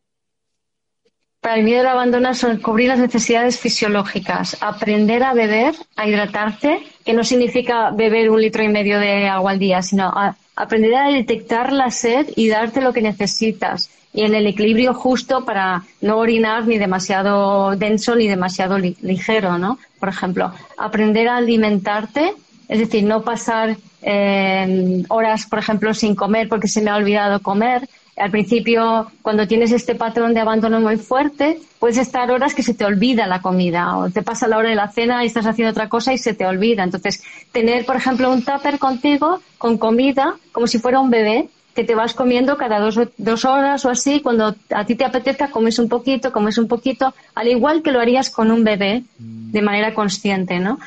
Para 1.48 1.60
el 1.60 1.64
miedo 1.64 1.80
al 1.80 1.88
abandono 1.88 2.34
son 2.34 2.58
cubrir 2.58 2.90
las 2.90 3.00
necesidades 3.00 3.58
fisiológicas, 3.58 4.58
aprender 4.60 5.24
a 5.24 5.34
beber, 5.34 5.76
a 5.96 6.06
hidratarte, 6.06 6.84
que 7.06 7.14
no 7.14 7.24
significa 7.24 7.92
beber 7.92 8.30
un 8.30 8.42
litro 8.42 8.64
y 8.64 8.68
medio 8.68 9.00
de 9.00 9.30
agua 9.30 9.52
al 9.52 9.58
día, 9.58 9.82
sino 9.82 10.14
aprender 10.58 10.94
a 10.94 11.08
detectar 11.08 11.72
la 11.72 11.90
sed 11.90 12.28
y 12.36 12.50
darte 12.50 12.82
lo 12.82 12.92
que 12.92 13.02
necesitas 13.02 13.90
y 14.12 14.24
en 14.24 14.36
el 14.36 14.46
equilibrio 14.46 14.94
justo 14.94 15.46
para 15.46 15.84
no 16.02 16.18
orinar 16.18 16.68
ni 16.68 16.78
demasiado 16.78 17.78
denso 17.78 18.18
ni 18.18 18.28
demasiado 18.28 18.78
ligero, 18.78 19.58
¿no? 19.58 19.80
Por 20.02 20.10
ejemplo, 20.10 20.52
aprender 20.78 21.30
a 21.30 21.38
alimentarte, 21.38 22.34
es 22.68 22.80
decir, 22.80 23.06
no 23.06 23.22
pasar 23.22 23.78
eh, 24.02 25.02
horas, 25.08 25.46
por 25.46 25.60
ejemplo, 25.60 25.94
sin 25.94 26.14
comer 26.14 26.50
porque 26.50 26.68
se 26.68 26.82
me 26.82 26.90
ha 26.90 26.98
olvidado 26.98 27.40
comer, 27.40 27.88
al 28.18 28.32
principio, 28.32 29.12
cuando 29.22 29.48
tienes 29.48 29.72
este 29.72 29.96
patrón 29.96 30.34
de 30.34 30.40
abandono 30.40 30.82
muy 30.82 30.98
fuerte, 30.98 31.60
puedes 31.80 31.98
estar 31.98 32.32
horas 32.32 32.56
que 32.56 32.64
se 32.64 32.74
te 32.74 32.84
olvida 32.84 33.28
la 33.28 33.42
comida 33.42 33.98
o 33.98 34.10
te 34.10 34.24
pasa 34.24 34.48
la 34.48 34.58
hora 34.58 34.70
de 34.70 34.76
la 34.76 34.90
cena 34.90 35.24
y 35.24 35.28
estás 35.28 35.46
haciendo 35.46 35.72
otra 35.72 35.88
cosa 35.88 36.14
y 36.14 36.18
se 36.18 36.34
te 36.34 36.46
olvida. 36.46 36.84
Entonces, 36.84 37.24
tener, 37.52 37.86
por 37.86 37.96
ejemplo, 37.96 38.32
un 38.32 38.44
tupper 38.44 38.80
contigo 38.80 39.42
con 39.58 39.78
comida 39.78 40.36
como 40.52 40.68
si 40.68 40.80
fuera 40.80 41.00
un 41.00 41.12
bebé 41.12 41.50
que 41.78 41.84
te 41.84 41.94
vas 41.94 42.16
comiendo 42.16 42.58
cada 42.58 42.80
dos, 42.80 43.00
dos 43.18 43.46
horas 43.46 43.86
o 43.86 43.92
así, 43.92 44.22
cuando 44.22 44.56
a 44.74 44.86
ti 44.86 44.96
te 44.96 45.06
apetezca, 45.06 45.52
comes 45.52 45.78
un 45.78 45.88
poquito, 45.88 46.32
comes 46.32 46.58
un 46.58 46.68
poquito, 46.68 47.14
al 47.36 47.48
igual 47.50 47.84
que 47.84 47.92
lo 47.92 48.00
harías 48.00 48.32
con 48.32 48.50
un 48.50 48.64
bebé 48.64 49.04
de 49.20 49.62
manera 49.62 49.94
consciente, 49.94 50.60
¿no? 50.60 50.80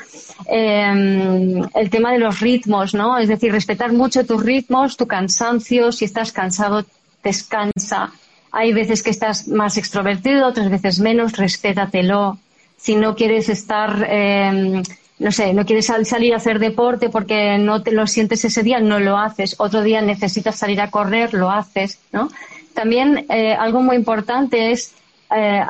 Em, 0.47 1.63
el 1.75 1.89
tema 1.89 2.11
de 2.11 2.19
los 2.19 2.41
ritmos, 2.41 2.93
¿no? 2.93 3.17
Es 3.17 3.29
decir, 3.29 3.53
respetar 3.53 3.93
mucho 3.93 4.25
tus 4.25 4.43
ritmos, 4.43 4.97
tu 4.97 5.07
cansancio, 5.07 5.93
si 5.93 6.03
estás 6.03 6.33
cansado, 6.33 6.83
descansa. 7.23 8.11
Hay 8.51 8.73
veces 8.73 9.03
que 9.03 9.09
estás 9.09 9.47
más 9.47 9.77
extrovertido, 9.77 10.47
otras 10.47 10.69
veces 10.69 10.99
menos, 10.99 11.37
respétatelo. 11.37 12.37
Si 12.77 12.95
no 12.95 13.15
quieres 13.15 13.47
estar, 13.47 14.05
em, 14.09 14.83
no 15.19 15.31
sé, 15.31 15.53
no 15.53 15.65
quieres 15.65 15.85
salir 15.85 16.33
a 16.33 16.37
hacer 16.37 16.59
deporte 16.59 17.09
porque 17.09 17.57
no 17.57 17.83
te 17.83 17.91
lo 17.91 18.07
sientes 18.07 18.43
ese 18.43 18.63
día, 18.63 18.79
no 18.79 18.99
lo 18.99 19.17
haces. 19.17 19.55
Otro 19.59 19.83
día 19.83 20.01
necesitas 20.01 20.57
salir 20.57 20.81
a 20.81 20.89
correr, 20.89 21.33
lo 21.33 21.49
haces, 21.49 21.99
¿no? 22.11 22.29
También 22.73 23.25
eh, 23.29 23.53
algo 23.53 23.81
muy 23.81 23.95
importante 23.95 24.71
es 24.71 24.93
eh, 25.35 25.63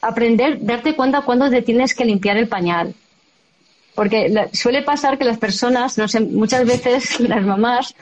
aprender, 0.00 0.58
darte 0.60 0.94
cuenta 0.94 1.22
cuando 1.22 1.50
te 1.50 1.62
tienes 1.62 1.94
que 1.94 2.04
limpiar 2.04 2.36
el 2.36 2.48
pañal. 2.48 2.94
Porque 3.94 4.48
suele 4.52 4.82
pasar 4.82 5.18
que 5.18 5.24
las 5.24 5.38
personas, 5.38 5.98
no 5.98 6.08
sé, 6.08 6.20
muchas 6.20 6.66
veces 6.66 7.20
las 7.20 7.42
mamás 7.42 7.94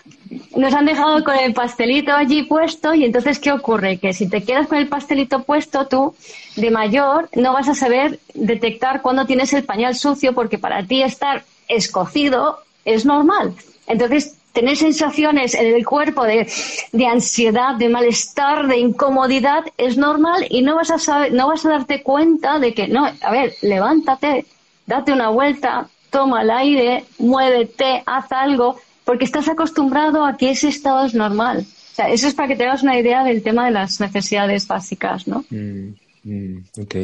nos 0.57 0.72
han 0.72 0.87
dejado 0.87 1.22
con 1.24 1.37
el 1.37 1.52
pastelito 1.52 2.12
allí 2.12 2.44
puesto 2.44 2.94
y 2.94 3.05
entonces 3.05 3.38
¿qué 3.38 3.52
ocurre? 3.52 3.98
Que 3.98 4.12
si 4.12 4.28
te 4.28 4.42
quedas 4.42 4.66
con 4.66 4.78
el 4.78 4.88
pastelito 4.88 5.42
puesto 5.42 5.87
tú 5.87 6.14
de 6.57 6.70
mayor 6.70 7.28
no 7.35 7.52
vas 7.52 7.68
a 7.68 7.74
saber 7.74 8.18
detectar 8.35 9.02
cuándo 9.02 9.26
tienes 9.26 9.52
el 9.52 9.64
pañal 9.64 9.94
sucio 9.94 10.33
porque 10.35 10.59
para 10.59 10.87
ti 10.87 11.02
estar 11.02 11.44
escocido 11.68 12.61
es 12.85 13.05
normal. 13.05 13.55
Entonces 13.87 14.38
tener 14.52 14.76
sensaciones 14.76 15.55
en 15.55 15.74
el 15.74 15.85
cuerpo 15.87 16.24
de, 16.24 16.46
de, 16.92 17.07
ansiedad, 17.07 17.74
de 17.76 17.88
malestar, 17.88 18.66
de 18.66 18.78
incomodidad 18.78 19.64
es 19.78 19.96
normal 19.96 20.46
y 20.50 20.62
no 20.62 20.76
vas 20.76 20.90
a 20.90 20.98
saber, 20.98 21.33
no 21.33 21.48
vas 21.48 21.64
a 21.64 21.70
darte 21.70 22.02
cuenta 22.02 22.59
de 22.59 22.74
que 22.74 22.88
no, 22.88 23.07
a 23.07 23.31
ver, 23.31 23.55
levántate, 23.62 24.44
date 24.87 25.12
una 25.12 25.29
vuelta, 25.29 25.88
toma 26.11 26.42
el 26.42 26.51
aire, 26.51 27.05
muévete, 27.18 28.03
haz 28.07 28.31
algo, 28.33 28.79
porque 29.05 29.25
estás 29.25 29.49
acostumbrado 29.49 30.25
a 30.25 30.37
que 30.37 30.51
ese 30.51 30.68
estado 30.68 31.07
es 31.07 31.14
normal. 31.14 31.66
O 31.92 31.95
sea, 31.95 32.09
eso 32.09 32.27
es 32.27 32.35
para 32.35 32.49
que 32.49 32.57
te 32.57 32.64
hagas 32.64 32.83
una 32.83 32.99
idea 32.99 33.23
del 33.25 33.42
tema 33.42 33.66
de 33.66 33.73
las 33.73 34.01
necesidades 34.01 34.66
básicas, 34.66 35.29
¿no? 35.29 35.45
Mm, 35.51 35.95
mm, 36.25 36.64
ok. 36.81 36.95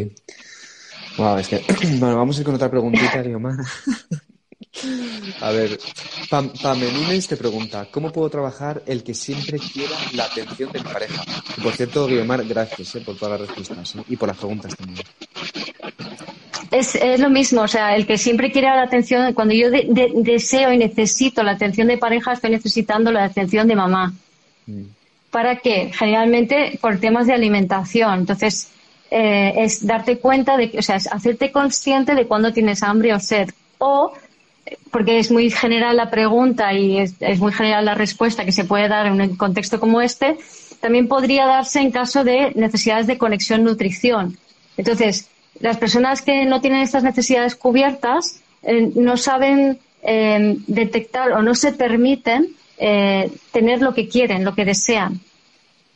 Wow, 1.18 1.38
es 1.38 1.48
que, 1.48 1.62
bueno, 1.98 2.16
vamos 2.16 2.36
a 2.36 2.40
ir 2.40 2.46
con 2.46 2.54
otra 2.54 2.70
preguntita, 2.70 3.22
Guiomar. 3.22 3.56
a 5.40 5.50
ver, 5.50 5.78
Pam, 6.30 6.52
te 6.52 7.36
pregunta, 7.36 7.88
¿cómo 7.90 8.12
puedo 8.12 8.30
trabajar 8.30 8.82
el 8.86 9.02
que 9.02 9.14
siempre 9.14 9.58
quiera 9.58 9.96
la 10.14 10.24
atención 10.24 10.70
de 10.72 10.78
mi 10.78 10.84
pareja? 10.84 11.24
por 11.62 11.72
cierto, 11.72 12.06
Guillermo, 12.06 12.36
gracias 12.46 12.94
eh, 12.94 13.00
por 13.00 13.16
todas 13.16 13.40
las 13.40 13.48
respuestas 13.48 13.96
eh, 13.96 14.04
y 14.08 14.16
por 14.16 14.28
las 14.28 14.36
preguntas 14.36 14.76
también. 14.76 15.04
Es, 16.70 16.94
es, 16.94 17.18
lo 17.20 17.30
mismo, 17.30 17.62
o 17.62 17.68
sea, 17.68 17.96
el 17.96 18.06
que 18.06 18.18
siempre 18.18 18.52
quiere 18.52 18.68
la 18.68 18.82
atención, 18.82 19.32
cuando 19.32 19.54
yo 19.54 19.70
deseo 19.70 20.72
y 20.72 20.78
necesito 20.78 21.42
la 21.42 21.52
atención 21.52 21.88
de 21.88 21.96
pareja, 21.96 22.32
estoy 22.32 22.50
necesitando 22.50 23.10
la 23.10 23.24
atención 23.24 23.66
de 23.68 23.76
mamá. 23.76 24.12
Mm. 24.66 24.82
¿Para 25.30 25.56
qué? 25.56 25.90
Generalmente 25.92 26.78
por 26.80 26.98
temas 26.98 27.26
de 27.26 27.34
alimentación. 27.34 28.20
Entonces, 28.20 28.70
eh, 29.10 29.54
es 29.56 29.86
darte 29.86 30.18
cuenta 30.18 30.56
de, 30.56 30.72
o 30.78 30.82
sea, 30.82 30.96
es 30.96 31.06
hacerte 31.06 31.50
consciente 31.50 32.14
de 32.14 32.26
cuando 32.26 32.52
tienes 32.52 32.82
hambre 32.82 33.14
o 33.14 33.20
sed. 33.20 33.50
O, 33.78 34.12
porque 34.90 35.18
es 35.18 35.30
muy 35.30 35.50
general 35.50 35.96
la 35.96 36.10
pregunta 36.10 36.72
y 36.72 36.98
es, 36.98 37.14
es 37.20 37.38
muy 37.38 37.52
general 37.52 37.84
la 37.84 37.94
respuesta 37.94 38.44
que 38.44 38.52
se 38.52 38.64
puede 38.64 38.88
dar 38.88 39.06
en 39.06 39.20
un 39.20 39.36
contexto 39.36 39.80
como 39.80 40.00
este, 40.00 40.36
también 40.80 41.08
podría 41.08 41.46
darse 41.46 41.80
en 41.80 41.90
caso 41.90 42.24
de 42.24 42.52
necesidades 42.54 43.06
de 43.06 43.18
conexión-nutrición. 43.18 44.36
Entonces, 44.76 45.28
las 45.60 45.76
personas 45.76 46.22
que 46.22 46.44
no 46.44 46.60
tienen 46.60 46.82
estas 46.82 47.02
necesidades 47.02 47.54
cubiertas 47.56 48.40
eh, 48.62 48.90
no 48.94 49.16
saben 49.16 49.78
eh, 50.02 50.56
detectar 50.66 51.32
o 51.32 51.42
no 51.42 51.54
se 51.54 51.72
permiten 51.72 52.48
eh, 52.78 53.30
tener 53.50 53.82
lo 53.82 53.94
que 53.94 54.08
quieren, 54.08 54.44
lo 54.44 54.54
que 54.54 54.64
desean. 54.64 55.20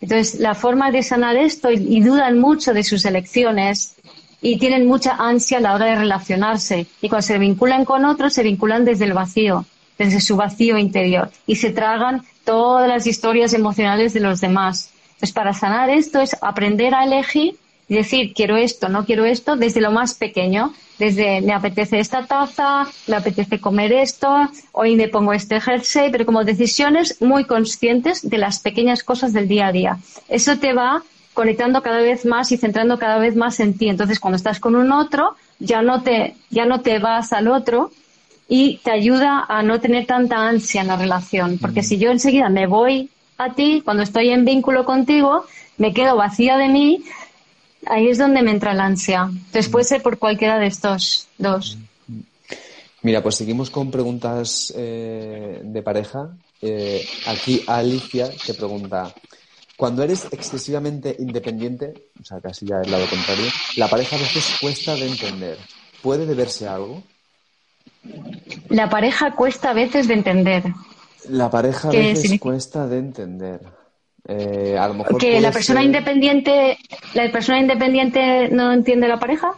Entonces, 0.01 0.41
la 0.41 0.55
forma 0.55 0.91
de 0.91 1.05
sanar 1.05 1.37
esto 1.37 1.71
y, 1.71 2.01
dudan 2.01 2.41
mucho 2.41 2.75
de 2.75 2.83
sus 2.83 3.05
elecciones 3.05 3.95
y 4.41 4.59
tienen 4.59 4.87
mucha 4.87 5.15
ansia 5.15 5.59
a 5.59 5.61
la 5.61 5.75
hora 5.75 5.87
de 5.87 5.95
relacionarse. 5.95 6.87
Y 7.01 7.09
cuando 7.09 7.23
se 7.23 7.38
vinculan 7.38 7.85
con 7.85 8.05
otros, 8.05 8.33
se 8.33 8.43
vinculan 8.43 8.85
desde 8.85 9.05
el 9.05 9.12
vacío, 9.12 9.65
desde 9.97 10.21
su 10.21 10.35
vacío 10.35 10.77
interior 10.77 11.31
y 11.47 11.55
se 11.55 11.71
tragan 11.71 12.25
todas 12.45 12.88
las 12.88 13.07
historias 13.07 13.55
emocionales 13.55 14.12
de 14.12 14.21
los 14.21 14.41
demás. 14.41 14.91
Entonces, 15.15 15.33
para 15.33 15.55
sanar 15.55 15.88
esto 15.88 16.21
es 16.21 16.37
aprender 16.43 16.97
a 16.97 17.05
elegir 17.05 17.57
y 17.92 17.96
decir, 17.96 18.33
quiero 18.33 18.57
esto, 18.57 18.88
no 18.88 19.05
quiero 19.05 19.26
esto, 19.26 19.55
desde 19.57 19.83
lo 19.83 19.90
más 19.90 20.14
pequeño 20.14 20.72
desde 20.98 21.40
me 21.40 21.52
apetece 21.52 21.98
esta 21.98 22.26
taza, 22.26 22.87
me 23.09 23.16
apetece 23.16 23.61
comer 23.61 23.92
esto, 23.92 24.48
hoy 24.70 24.94
me 24.94 25.09
pongo 25.09 25.33
este 25.33 25.61
jersey, 25.61 26.11
pero 26.11 26.24
como 26.24 26.44
decisiones 26.44 27.20
muy 27.20 27.44
conscientes 27.44 28.28
de 28.28 28.38
las 28.38 28.61
pequeñas 28.61 29.02
cosas 29.02 29.33
del 29.33 29.48
día 29.48 29.66
a 29.66 29.72
día. 29.72 29.98
Eso 30.28 30.59
te 30.59 30.72
va 30.72 31.02
conectando 31.35 31.83
cada 31.83 31.98
vez 31.98 32.24
más 32.24 32.52
y 32.52 32.57
centrando 32.57 32.98
cada 32.98 33.18
vez 33.18 33.35
más 33.35 33.59
en 33.59 33.76
ti. 33.76 33.88
Entonces, 33.88 34.20
cuando 34.20 34.37
estás 34.37 34.61
con 34.61 34.76
un 34.76 34.92
otro, 34.92 35.35
ya 35.59 35.83
no 35.83 36.02
te, 36.02 36.37
ya 36.50 36.66
no 36.66 36.83
te 36.83 36.98
vas 36.98 37.33
al 37.33 37.48
otro 37.48 37.90
y 38.48 38.78
te 38.85 38.92
ayuda 38.92 39.44
a 39.48 39.62
no 39.62 39.81
tener 39.81 40.07
tanta 40.07 40.48
ansia 40.48 40.83
en 40.83 40.87
la 40.88 40.96
relación. 40.96 41.59
Porque 41.59 41.81
mm. 41.81 41.85
si 41.85 41.98
yo 41.98 42.11
enseguida 42.11 42.48
me 42.48 42.66
voy 42.66 43.11
a 43.38 43.55
ti, 43.55 43.83
cuando 43.85 44.02
estoy 44.05 44.28
en 44.31 44.44
vínculo 44.44 44.85
contigo, 44.85 45.46
me 45.78 45.92
quedo 45.92 46.16
vacía 46.16 46.57
de 46.59 46.68
mí, 46.68 47.02
Ahí 47.87 48.09
es 48.09 48.18
donde 48.18 48.42
me 48.42 48.51
entra 48.51 48.75
la 48.75 48.85
ansia. 48.85 49.31
Puede 49.71 49.85
ser 49.85 50.03
por 50.03 50.18
cualquiera 50.18 50.59
de 50.59 50.66
estos 50.66 51.29
dos. 51.38 51.79
Mira, 53.03 53.23
pues 53.23 53.35
seguimos 53.35 53.71
con 53.71 53.90
preguntas 53.90 54.73
eh, 54.77 55.61
de 55.62 55.83
pareja. 55.83 56.31
Eh, 56.61 57.05
aquí 57.27 57.64
Alicia 57.66 58.31
te 58.47 58.55
pregunta, 58.55 59.12
cuando 59.77 60.05
eres 60.05 60.29
excesivamente 60.31 61.16
independiente, 61.18 62.11
o 62.21 62.25
sea, 62.25 62.40
casi 62.40 62.66
ya 62.66 62.81
el 62.81 62.90
lado 62.90 63.05
contrario, 63.11 63.47
la 63.77 63.88
pareja 63.88 64.14
a 64.14 64.21
veces 64.21 64.57
cuesta 64.61 64.95
de 64.95 65.09
entender. 65.09 65.59
¿Puede 66.01 66.25
deberse 66.25 66.68
a 66.68 66.77
algo? 66.77 67.03
La 68.68 68.88
pareja 68.88 69.35
cuesta 69.35 69.71
a 69.71 69.75
veces 69.75 70.07
de 70.07 70.14
entender. 70.14 70.62
La 71.29 71.51
pareja 71.51 71.88
a 71.88 71.92
veces 71.92 72.38
cuesta 72.38 72.87
de 72.87 72.99
entender. 72.99 73.61
Eh, 74.29 74.77
a 74.79 74.87
lo 74.89 74.95
mejor 74.95 75.19
que 75.19 75.41
la 75.41 75.51
persona 75.51 75.83
independiente, 75.83 76.79
la 77.15 77.33
persona 77.33 77.59
independiente 77.59 78.49
no 78.51 78.73
entiende 78.73 79.09
la 79.09 79.19
pareja. 79.19 79.53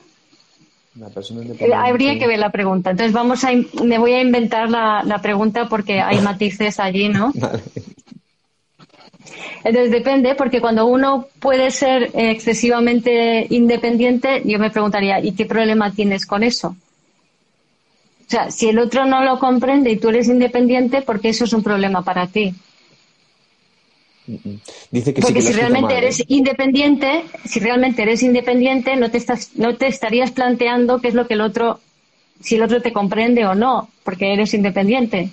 La 0.99 1.09
persona 1.09 1.43
independiente... 1.43 1.77
Habría 1.77 2.19
que 2.19 2.27
ver 2.27 2.39
la 2.39 2.51
pregunta. 2.51 2.91
Entonces 2.91 3.13
vamos 3.13 3.45
a, 3.45 3.51
me 3.85 3.99
voy 3.99 4.15
a 4.15 4.23
inventar 4.23 4.71
la, 4.71 5.21
pregunta 5.23 5.69
porque 5.69 6.01
hay 6.01 6.21
matices 6.21 6.81
allí, 6.81 7.09
¿no? 7.09 7.33
Entonces 9.65 9.91
depende, 9.91 10.35
porque 10.35 10.61
cuando 10.61 10.87
uno 10.87 11.27
puede 11.41 11.71
ser 11.71 12.11
excesivamente 12.13 13.47
independiente, 13.49 14.43
yo 14.45 14.59
me 14.59 14.71
preguntaría, 14.71 15.21
¿y 15.21 15.33
qué 15.33 15.47
problema 15.47 15.91
tienes 15.91 16.27
con 16.27 16.43
eso? 16.43 16.77
O 18.27 18.31
sea, 18.31 18.51
si 18.51 18.69
el 18.69 18.79
otro 18.79 19.07
no 19.07 19.23
lo 19.25 19.39
comprende 19.39 19.91
y 19.91 19.97
tú 19.97 20.11
eres 20.11 20.29
independiente, 20.29 21.01
porque 21.01 21.31
eso 21.31 21.45
es 21.45 21.53
un 21.55 21.63
problema 21.63 22.03
para 22.03 22.27
ti. 22.27 22.55
Dice 24.27 25.13
que 25.13 25.21
Porque 25.21 25.43
si 25.43 25.53
realmente 25.53 25.97
eres 25.97 26.21
¿eh? 26.21 26.25
independiente, 26.29 27.25
si 27.45 27.61
realmente 27.61 28.03
eres 28.03 28.23
independiente, 28.23 28.97
no 28.97 29.11
te 29.11 29.19
estás, 29.19 29.51
no 29.57 29.77
te 29.77 29.87
estarías 29.87 30.31
planteando 30.31 31.01
qué 31.01 31.09
es 31.09 31.15
lo 31.15 31.27
que 31.27 31.35
el 31.35 31.43
otro, 31.43 31.81
si 32.41 32.55
el 32.55 32.63
otro 32.63 32.81
te 32.81 32.93
comprende 32.93 33.45
o 33.47 33.55
no, 33.55 33.91
porque 34.03 34.33
eres 34.33 34.55
independiente. 34.55 35.31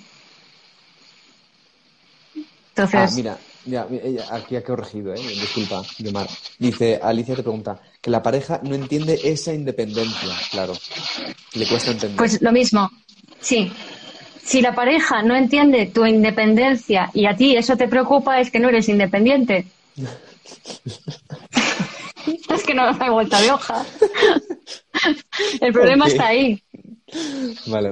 Entonces. 2.68 3.00
Ah, 3.00 3.10
mira, 3.14 3.38
ya, 3.64 3.86
aquí 4.30 4.56
ha 4.56 4.64
corregido, 4.64 5.14
¿eh? 5.14 5.20
disculpa, 5.20 5.82
Yomar. 5.98 6.28
Dice, 6.58 7.00
Alicia 7.02 7.34
te 7.34 7.42
pregunta, 7.42 7.80
que 8.00 8.10
la 8.10 8.22
pareja 8.22 8.60
no 8.62 8.74
entiende 8.74 9.18
esa 9.24 9.54
independencia, 9.54 10.34
claro. 10.50 10.74
Le 11.54 11.66
cuesta 11.66 11.92
entender. 11.92 12.16
Pues 12.18 12.42
lo 12.42 12.52
mismo, 12.52 12.90
sí 13.40 13.72
si 14.44 14.60
la 14.60 14.74
pareja 14.74 15.22
no 15.22 15.36
entiende 15.36 15.86
tu 15.86 16.04
independencia 16.04 17.10
y 17.14 17.26
a 17.26 17.36
ti 17.36 17.56
eso 17.56 17.76
te 17.76 17.88
preocupa, 17.88 18.40
es 18.40 18.50
que 18.50 18.58
no 18.58 18.68
eres 18.68 18.88
independiente. 18.88 19.66
es 22.26 22.64
que 22.64 22.74
no 22.74 22.90
hay 22.98 23.10
vuelta 23.10 23.40
de 23.40 23.52
hoja. 23.52 23.84
El 25.60 25.72
problema 25.72 26.06
está 26.06 26.28
ahí. 26.28 26.62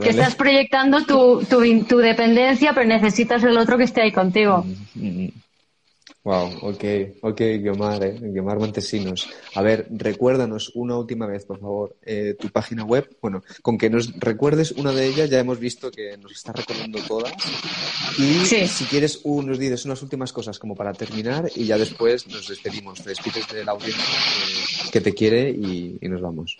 Que 0.02 0.10
estás 0.10 0.34
proyectando 0.34 1.04
tu, 1.04 1.44
tu, 1.44 1.84
tu, 1.84 1.98
dependencia, 1.98 2.72
pero 2.72 2.86
necesitas 2.86 3.44
el 3.44 3.58
otro 3.58 3.76
que 3.76 3.84
esté 3.84 4.02
ahí 4.02 4.12
contigo. 4.12 4.64
Mm, 4.94 5.06
mm, 5.06 5.24
mm. 5.24 5.32
Wow, 6.22 6.50
ok, 6.60 6.84
ok, 7.22 7.40
Guiomar, 7.40 8.04
eh, 8.04 8.18
Guiomar 8.20 8.58
Montesinos. 8.58 9.26
A 9.54 9.62
ver, 9.62 9.86
recuérdanos 9.90 10.70
una 10.74 10.98
última 10.98 11.26
vez, 11.26 11.46
por 11.46 11.58
favor, 11.58 11.96
eh, 12.02 12.36
tu 12.38 12.50
página 12.50 12.84
web. 12.84 13.08
Bueno, 13.22 13.42
con 13.62 13.78
que 13.78 13.88
nos 13.88 14.12
recuerdes 14.20 14.72
una 14.72 14.92
de 14.92 15.06
ellas, 15.06 15.30
ya 15.30 15.38
hemos 15.38 15.58
visto 15.58 15.90
que 15.90 16.18
nos 16.18 16.32
está 16.32 16.52
recordando 16.52 16.98
todas. 17.08 17.32
Y 18.18 18.44
si 18.44 18.84
quieres, 18.84 19.24
nos 19.24 19.58
dices 19.58 19.86
unas 19.86 20.02
últimas 20.02 20.30
cosas 20.30 20.58
como 20.58 20.76
para 20.76 20.92
terminar 20.92 21.50
y 21.54 21.64
ya 21.64 21.78
después 21.78 22.28
nos 22.28 22.48
despedimos. 22.48 23.02
Te 23.02 23.08
despides 23.10 23.48
de 23.48 23.64
la 23.64 23.72
audiencia 23.72 24.04
que, 24.92 25.00
te 25.00 25.14
quiere 25.14 25.48
y, 25.48 25.96
nos 26.02 26.20
vamos. 26.20 26.58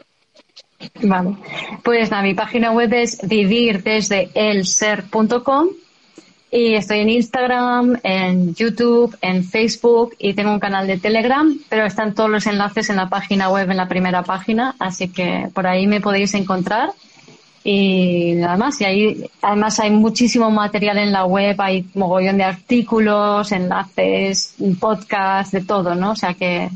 Vale, 1.02 1.36
pues 1.84 2.10
nada, 2.10 2.22
mi 2.22 2.32
página 2.32 2.72
web 2.72 2.94
es 2.94 3.18
vivirdesdeelser.com 3.28 5.68
y 6.50 6.74
estoy 6.74 7.00
en 7.00 7.10
Instagram, 7.10 8.00
en 8.02 8.54
YouTube, 8.54 9.16
en 9.22 9.44
Facebook 9.44 10.14
y 10.18 10.34
tengo 10.34 10.50
un 10.50 10.58
canal 10.58 10.86
de 10.86 10.98
Telegram, 10.98 11.56
pero 11.68 11.86
están 11.86 12.14
todos 12.14 12.28
los 12.28 12.46
enlaces 12.46 12.90
en 12.90 12.96
la 12.96 13.08
página 13.08 13.48
web, 13.50 13.70
en 13.70 13.76
la 13.76 13.88
primera 13.88 14.22
página, 14.24 14.74
así 14.80 15.08
que 15.08 15.48
por 15.54 15.66
ahí 15.66 15.86
me 15.86 16.00
podéis 16.00 16.34
encontrar. 16.34 16.90
Y 17.62 18.32
nada 18.36 18.56
más, 18.56 18.80
y 18.80 18.84
ahí 18.84 19.30
además 19.42 19.78
hay 19.80 19.90
muchísimo 19.90 20.50
material 20.50 20.98
en 20.98 21.12
la 21.12 21.26
web, 21.26 21.60
hay 21.60 21.86
mogollón 21.94 22.38
de 22.38 22.44
artículos, 22.44 23.52
enlaces, 23.52 24.54
podcast, 24.80 25.52
de 25.52 25.60
todo, 25.60 25.94
¿no? 25.94 26.12
O 26.12 26.16
sea 26.16 26.34
que 26.34 26.70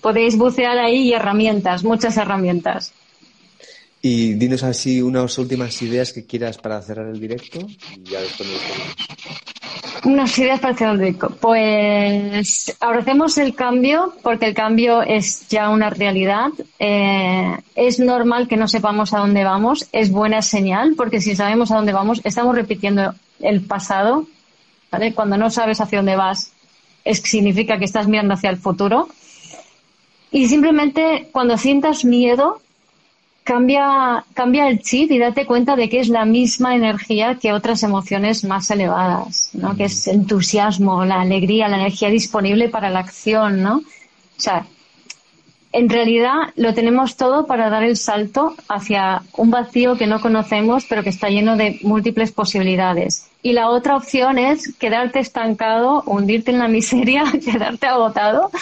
podéis 0.00 0.36
bucear 0.36 0.78
ahí 0.78 1.10
y 1.10 1.12
herramientas, 1.12 1.84
muchas 1.84 2.16
herramientas. 2.16 2.92
Y 4.06 4.34
dinos 4.34 4.62
así 4.62 5.00
unas 5.00 5.38
últimas 5.38 5.80
ideas 5.80 6.12
que 6.12 6.26
quieras 6.26 6.58
para 6.58 6.82
cerrar 6.82 7.06
el 7.06 7.18
directo 7.18 7.60
y 7.96 8.10
ya 8.10 8.20
después 8.20 8.50
Unas 10.04 10.38
ideas 10.38 10.60
para 10.60 10.74
cerrar 10.74 10.96
el 10.96 11.00
directo. 11.00 11.34
Pues 11.40 12.76
abracemos 12.80 13.38
el 13.38 13.54
cambio 13.54 14.12
porque 14.22 14.44
el 14.44 14.52
cambio 14.52 15.00
es 15.00 15.48
ya 15.48 15.70
una 15.70 15.88
realidad. 15.88 16.50
Eh, 16.78 17.56
es 17.76 17.98
normal 17.98 18.46
que 18.46 18.58
no 18.58 18.68
sepamos 18.68 19.14
a 19.14 19.20
dónde 19.20 19.42
vamos. 19.42 19.88
Es 19.90 20.10
buena 20.10 20.42
señal 20.42 20.96
porque 20.98 21.22
si 21.22 21.34
sabemos 21.34 21.70
a 21.70 21.76
dónde 21.76 21.94
vamos, 21.94 22.20
estamos 22.24 22.54
repitiendo 22.54 23.14
el 23.40 23.62
pasado. 23.62 24.26
¿vale? 24.92 25.14
Cuando 25.14 25.38
no 25.38 25.48
sabes 25.48 25.80
hacia 25.80 26.00
dónde 26.00 26.16
vas, 26.16 26.52
es, 27.06 27.20
significa 27.20 27.78
que 27.78 27.86
estás 27.86 28.06
mirando 28.06 28.34
hacia 28.34 28.50
el 28.50 28.58
futuro. 28.58 29.08
Y 30.30 30.46
simplemente 30.46 31.30
cuando 31.32 31.56
sientas 31.56 32.04
miedo, 32.04 32.60
cambia, 33.44 34.24
cambia 34.32 34.68
el 34.68 34.80
chip 34.80 35.10
y 35.12 35.18
date 35.18 35.46
cuenta 35.46 35.76
de 35.76 35.88
que 35.88 36.00
es 36.00 36.08
la 36.08 36.24
misma 36.24 36.74
energía 36.74 37.36
que 37.36 37.52
otras 37.52 37.82
emociones 37.82 38.42
más 38.42 38.70
elevadas, 38.70 39.50
¿no? 39.52 39.76
Que 39.76 39.84
es 39.84 40.06
entusiasmo, 40.08 41.04
la 41.04 41.20
alegría, 41.20 41.68
la 41.68 41.76
energía 41.76 42.08
disponible 42.08 42.70
para 42.70 42.90
la 42.90 43.00
acción, 43.00 43.62
¿no? 43.62 43.76
O 43.76 44.40
sea, 44.40 44.66
en 45.74 45.88
realidad 45.88 46.52
lo 46.54 46.72
tenemos 46.72 47.16
todo 47.16 47.46
para 47.46 47.68
dar 47.68 47.82
el 47.82 47.96
salto 47.96 48.54
hacia 48.68 49.22
un 49.36 49.50
vacío 49.50 49.96
que 49.96 50.06
no 50.06 50.20
conocemos, 50.20 50.86
pero 50.88 51.02
que 51.02 51.08
está 51.08 51.28
lleno 51.30 51.56
de 51.56 51.80
múltiples 51.82 52.30
posibilidades. 52.30 53.26
Y 53.42 53.54
la 53.54 53.68
otra 53.68 53.96
opción 53.96 54.38
es 54.38 54.72
quedarte 54.78 55.18
estancado, 55.18 56.04
hundirte 56.06 56.52
en 56.52 56.60
la 56.60 56.68
miseria, 56.68 57.24
quedarte 57.44 57.88
agotado. 57.88 58.52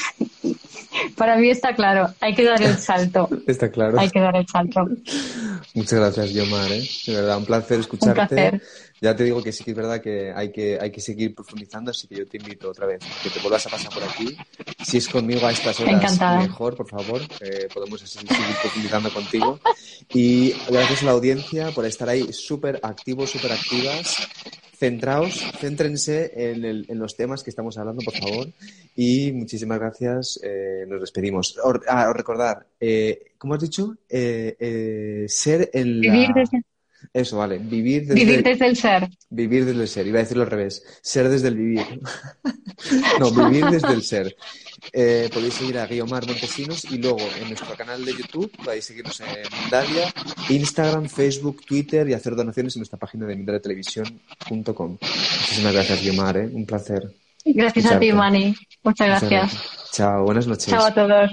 Para 1.14 1.37
mí 1.37 1.51
está 1.51 1.75
claro, 1.75 2.09
hay 2.18 2.35
que 2.35 2.44
dar 2.44 2.62
el 2.62 2.79
salto. 2.79 3.29
Está 3.46 3.70
claro. 3.70 4.01
Hay 4.01 4.09
que 4.11 4.20
dar 4.20 4.37
el 4.37 4.46
salto. 4.46 4.88
Muchas 5.75 5.98
gracias, 5.98 6.33
Yomar. 6.33 6.72
¿eh? 6.72 6.88
De 7.07 7.14
verdad, 7.14 7.38
un 7.38 7.44
placer 7.44 7.81
escucharte. 7.81 8.20
Un 8.22 8.29
placer. 8.29 8.62
Ya 9.03 9.17
te 9.17 9.25
digo 9.25 9.43
que 9.43 9.51
sí 9.51 9.65
que 9.65 9.73
es 9.73 9.77
verdad 9.77 10.01
que 10.01 10.33
hay 10.33 10.53
que, 10.53 10.79
hay 10.81 10.93
que 10.93 11.01
seguir 11.01 11.35
profundizando, 11.35 11.91
así 11.91 12.07
que 12.07 12.19
yo 12.19 12.29
te 12.29 12.37
invito 12.37 12.71
otra 12.71 12.87
vez 12.87 13.01
que 13.21 13.31
te 13.31 13.41
vuelvas 13.41 13.67
a 13.67 13.71
pasar 13.71 13.93
por 13.93 14.05
aquí. 14.05 14.37
Si 14.85 14.99
es 14.99 15.09
conmigo 15.09 15.45
a 15.45 15.51
estas 15.51 15.81
horas, 15.81 15.95
Encantada. 15.95 16.43
mejor, 16.43 16.77
por 16.77 16.88
favor. 16.88 17.21
Eh, 17.41 17.67
podemos 17.75 18.01
seguir 18.01 18.29
profundizando 18.62 19.12
contigo. 19.12 19.59
Y 20.15 20.55
gracias 20.71 21.03
a 21.03 21.07
la 21.07 21.12
audiencia 21.12 21.73
por 21.73 21.85
estar 21.85 22.09
ahí 22.09 22.33
súper 22.33 22.79
activos, 22.81 23.31
súper 23.31 23.51
activas. 23.51 24.29
Centraos, 24.79 25.51
céntrense 25.59 26.33
en, 26.37 26.65
el, 26.65 26.87
en, 26.88 26.99
los 27.01 27.17
temas 27.17 27.43
que 27.43 27.51
estamos 27.51 27.77
hablando, 27.79 28.03
por 28.05 28.15
favor. 28.15 28.53
Y 28.95 29.33
muchísimas 29.33 29.81
gracias. 29.81 30.38
Eh, 30.45 30.85
nos 30.87 31.01
despedimos. 31.01 31.59
Os, 31.65 31.81
ah, 31.88 32.12
recordar, 32.15 32.69
eh, 32.79 33.33
¿cómo 33.37 33.55
has 33.55 33.61
dicho? 33.62 33.97
Eh, 34.09 34.57
eh, 34.61 35.25
ser 35.27 35.71
en 35.73 36.03
la... 36.03 36.12
Vivir 36.12 36.29
desde... 36.37 36.62
Eso, 37.12 37.38
vale. 37.38 37.59
Vivir 37.59 38.07
desde, 38.07 38.15
vivir 38.15 38.43
desde 38.43 38.67
el 38.67 38.77
ser. 38.77 39.09
Vivir 39.31 39.65
desde 39.65 39.83
el 39.83 39.88
ser. 39.88 40.07
Iba 40.07 40.19
a 40.19 40.23
decirlo 40.23 40.45
al 40.45 40.51
revés. 40.51 40.83
Ser 41.03 41.29
desde 41.29 41.49
el 41.49 41.57
vivir. 41.57 42.01
no, 43.21 43.31
vivir 43.31 43.67
desde 43.67 43.93
el 43.93 44.03
ser. 44.03 44.37
Eh, 44.93 45.31
podéis 45.33 45.55
seguir 45.55 45.79
a 45.79 45.87
Guiomar 45.87 46.27
Montesinos 46.27 46.85
y 46.85 46.99
luego 46.99 47.21
en 47.41 47.49
nuestro 47.49 47.75
canal 47.77 48.05
de 48.05 48.12
YouTube 48.12 48.51
podéis 48.65 48.85
seguirnos 48.85 49.21
en 49.21 49.29
Mindalia, 49.62 50.12
Instagram, 50.49 51.09
Facebook, 51.09 51.65
Twitter 51.65 52.09
y 52.09 52.15
hacer 52.15 52.35
donaciones 52.35 52.75
en 52.77 52.81
nuestra 52.81 52.99
página 52.99 53.27
de 53.27 53.37
mindaliatelevisión.com. 53.37 54.99
Muchísimas 55.01 55.73
gracias, 55.73 56.03
Guiomar. 56.03 56.37
¿eh? 56.37 56.51
Un 56.53 56.67
placer. 56.67 57.03
Gracias 57.45 57.85
escucharte. 57.85 57.97
a 57.97 58.01
ti, 58.01 58.12
Mani. 58.12 58.55
Muchas 58.83 59.07
gracias. 59.07 59.31
Muchas 59.31 59.53
gracias. 59.53 59.93
Chao, 59.93 60.25
buenas 60.25 60.47
noches. 60.47 60.67
Chao 60.67 60.85
a 60.85 60.95
todos. 60.95 61.31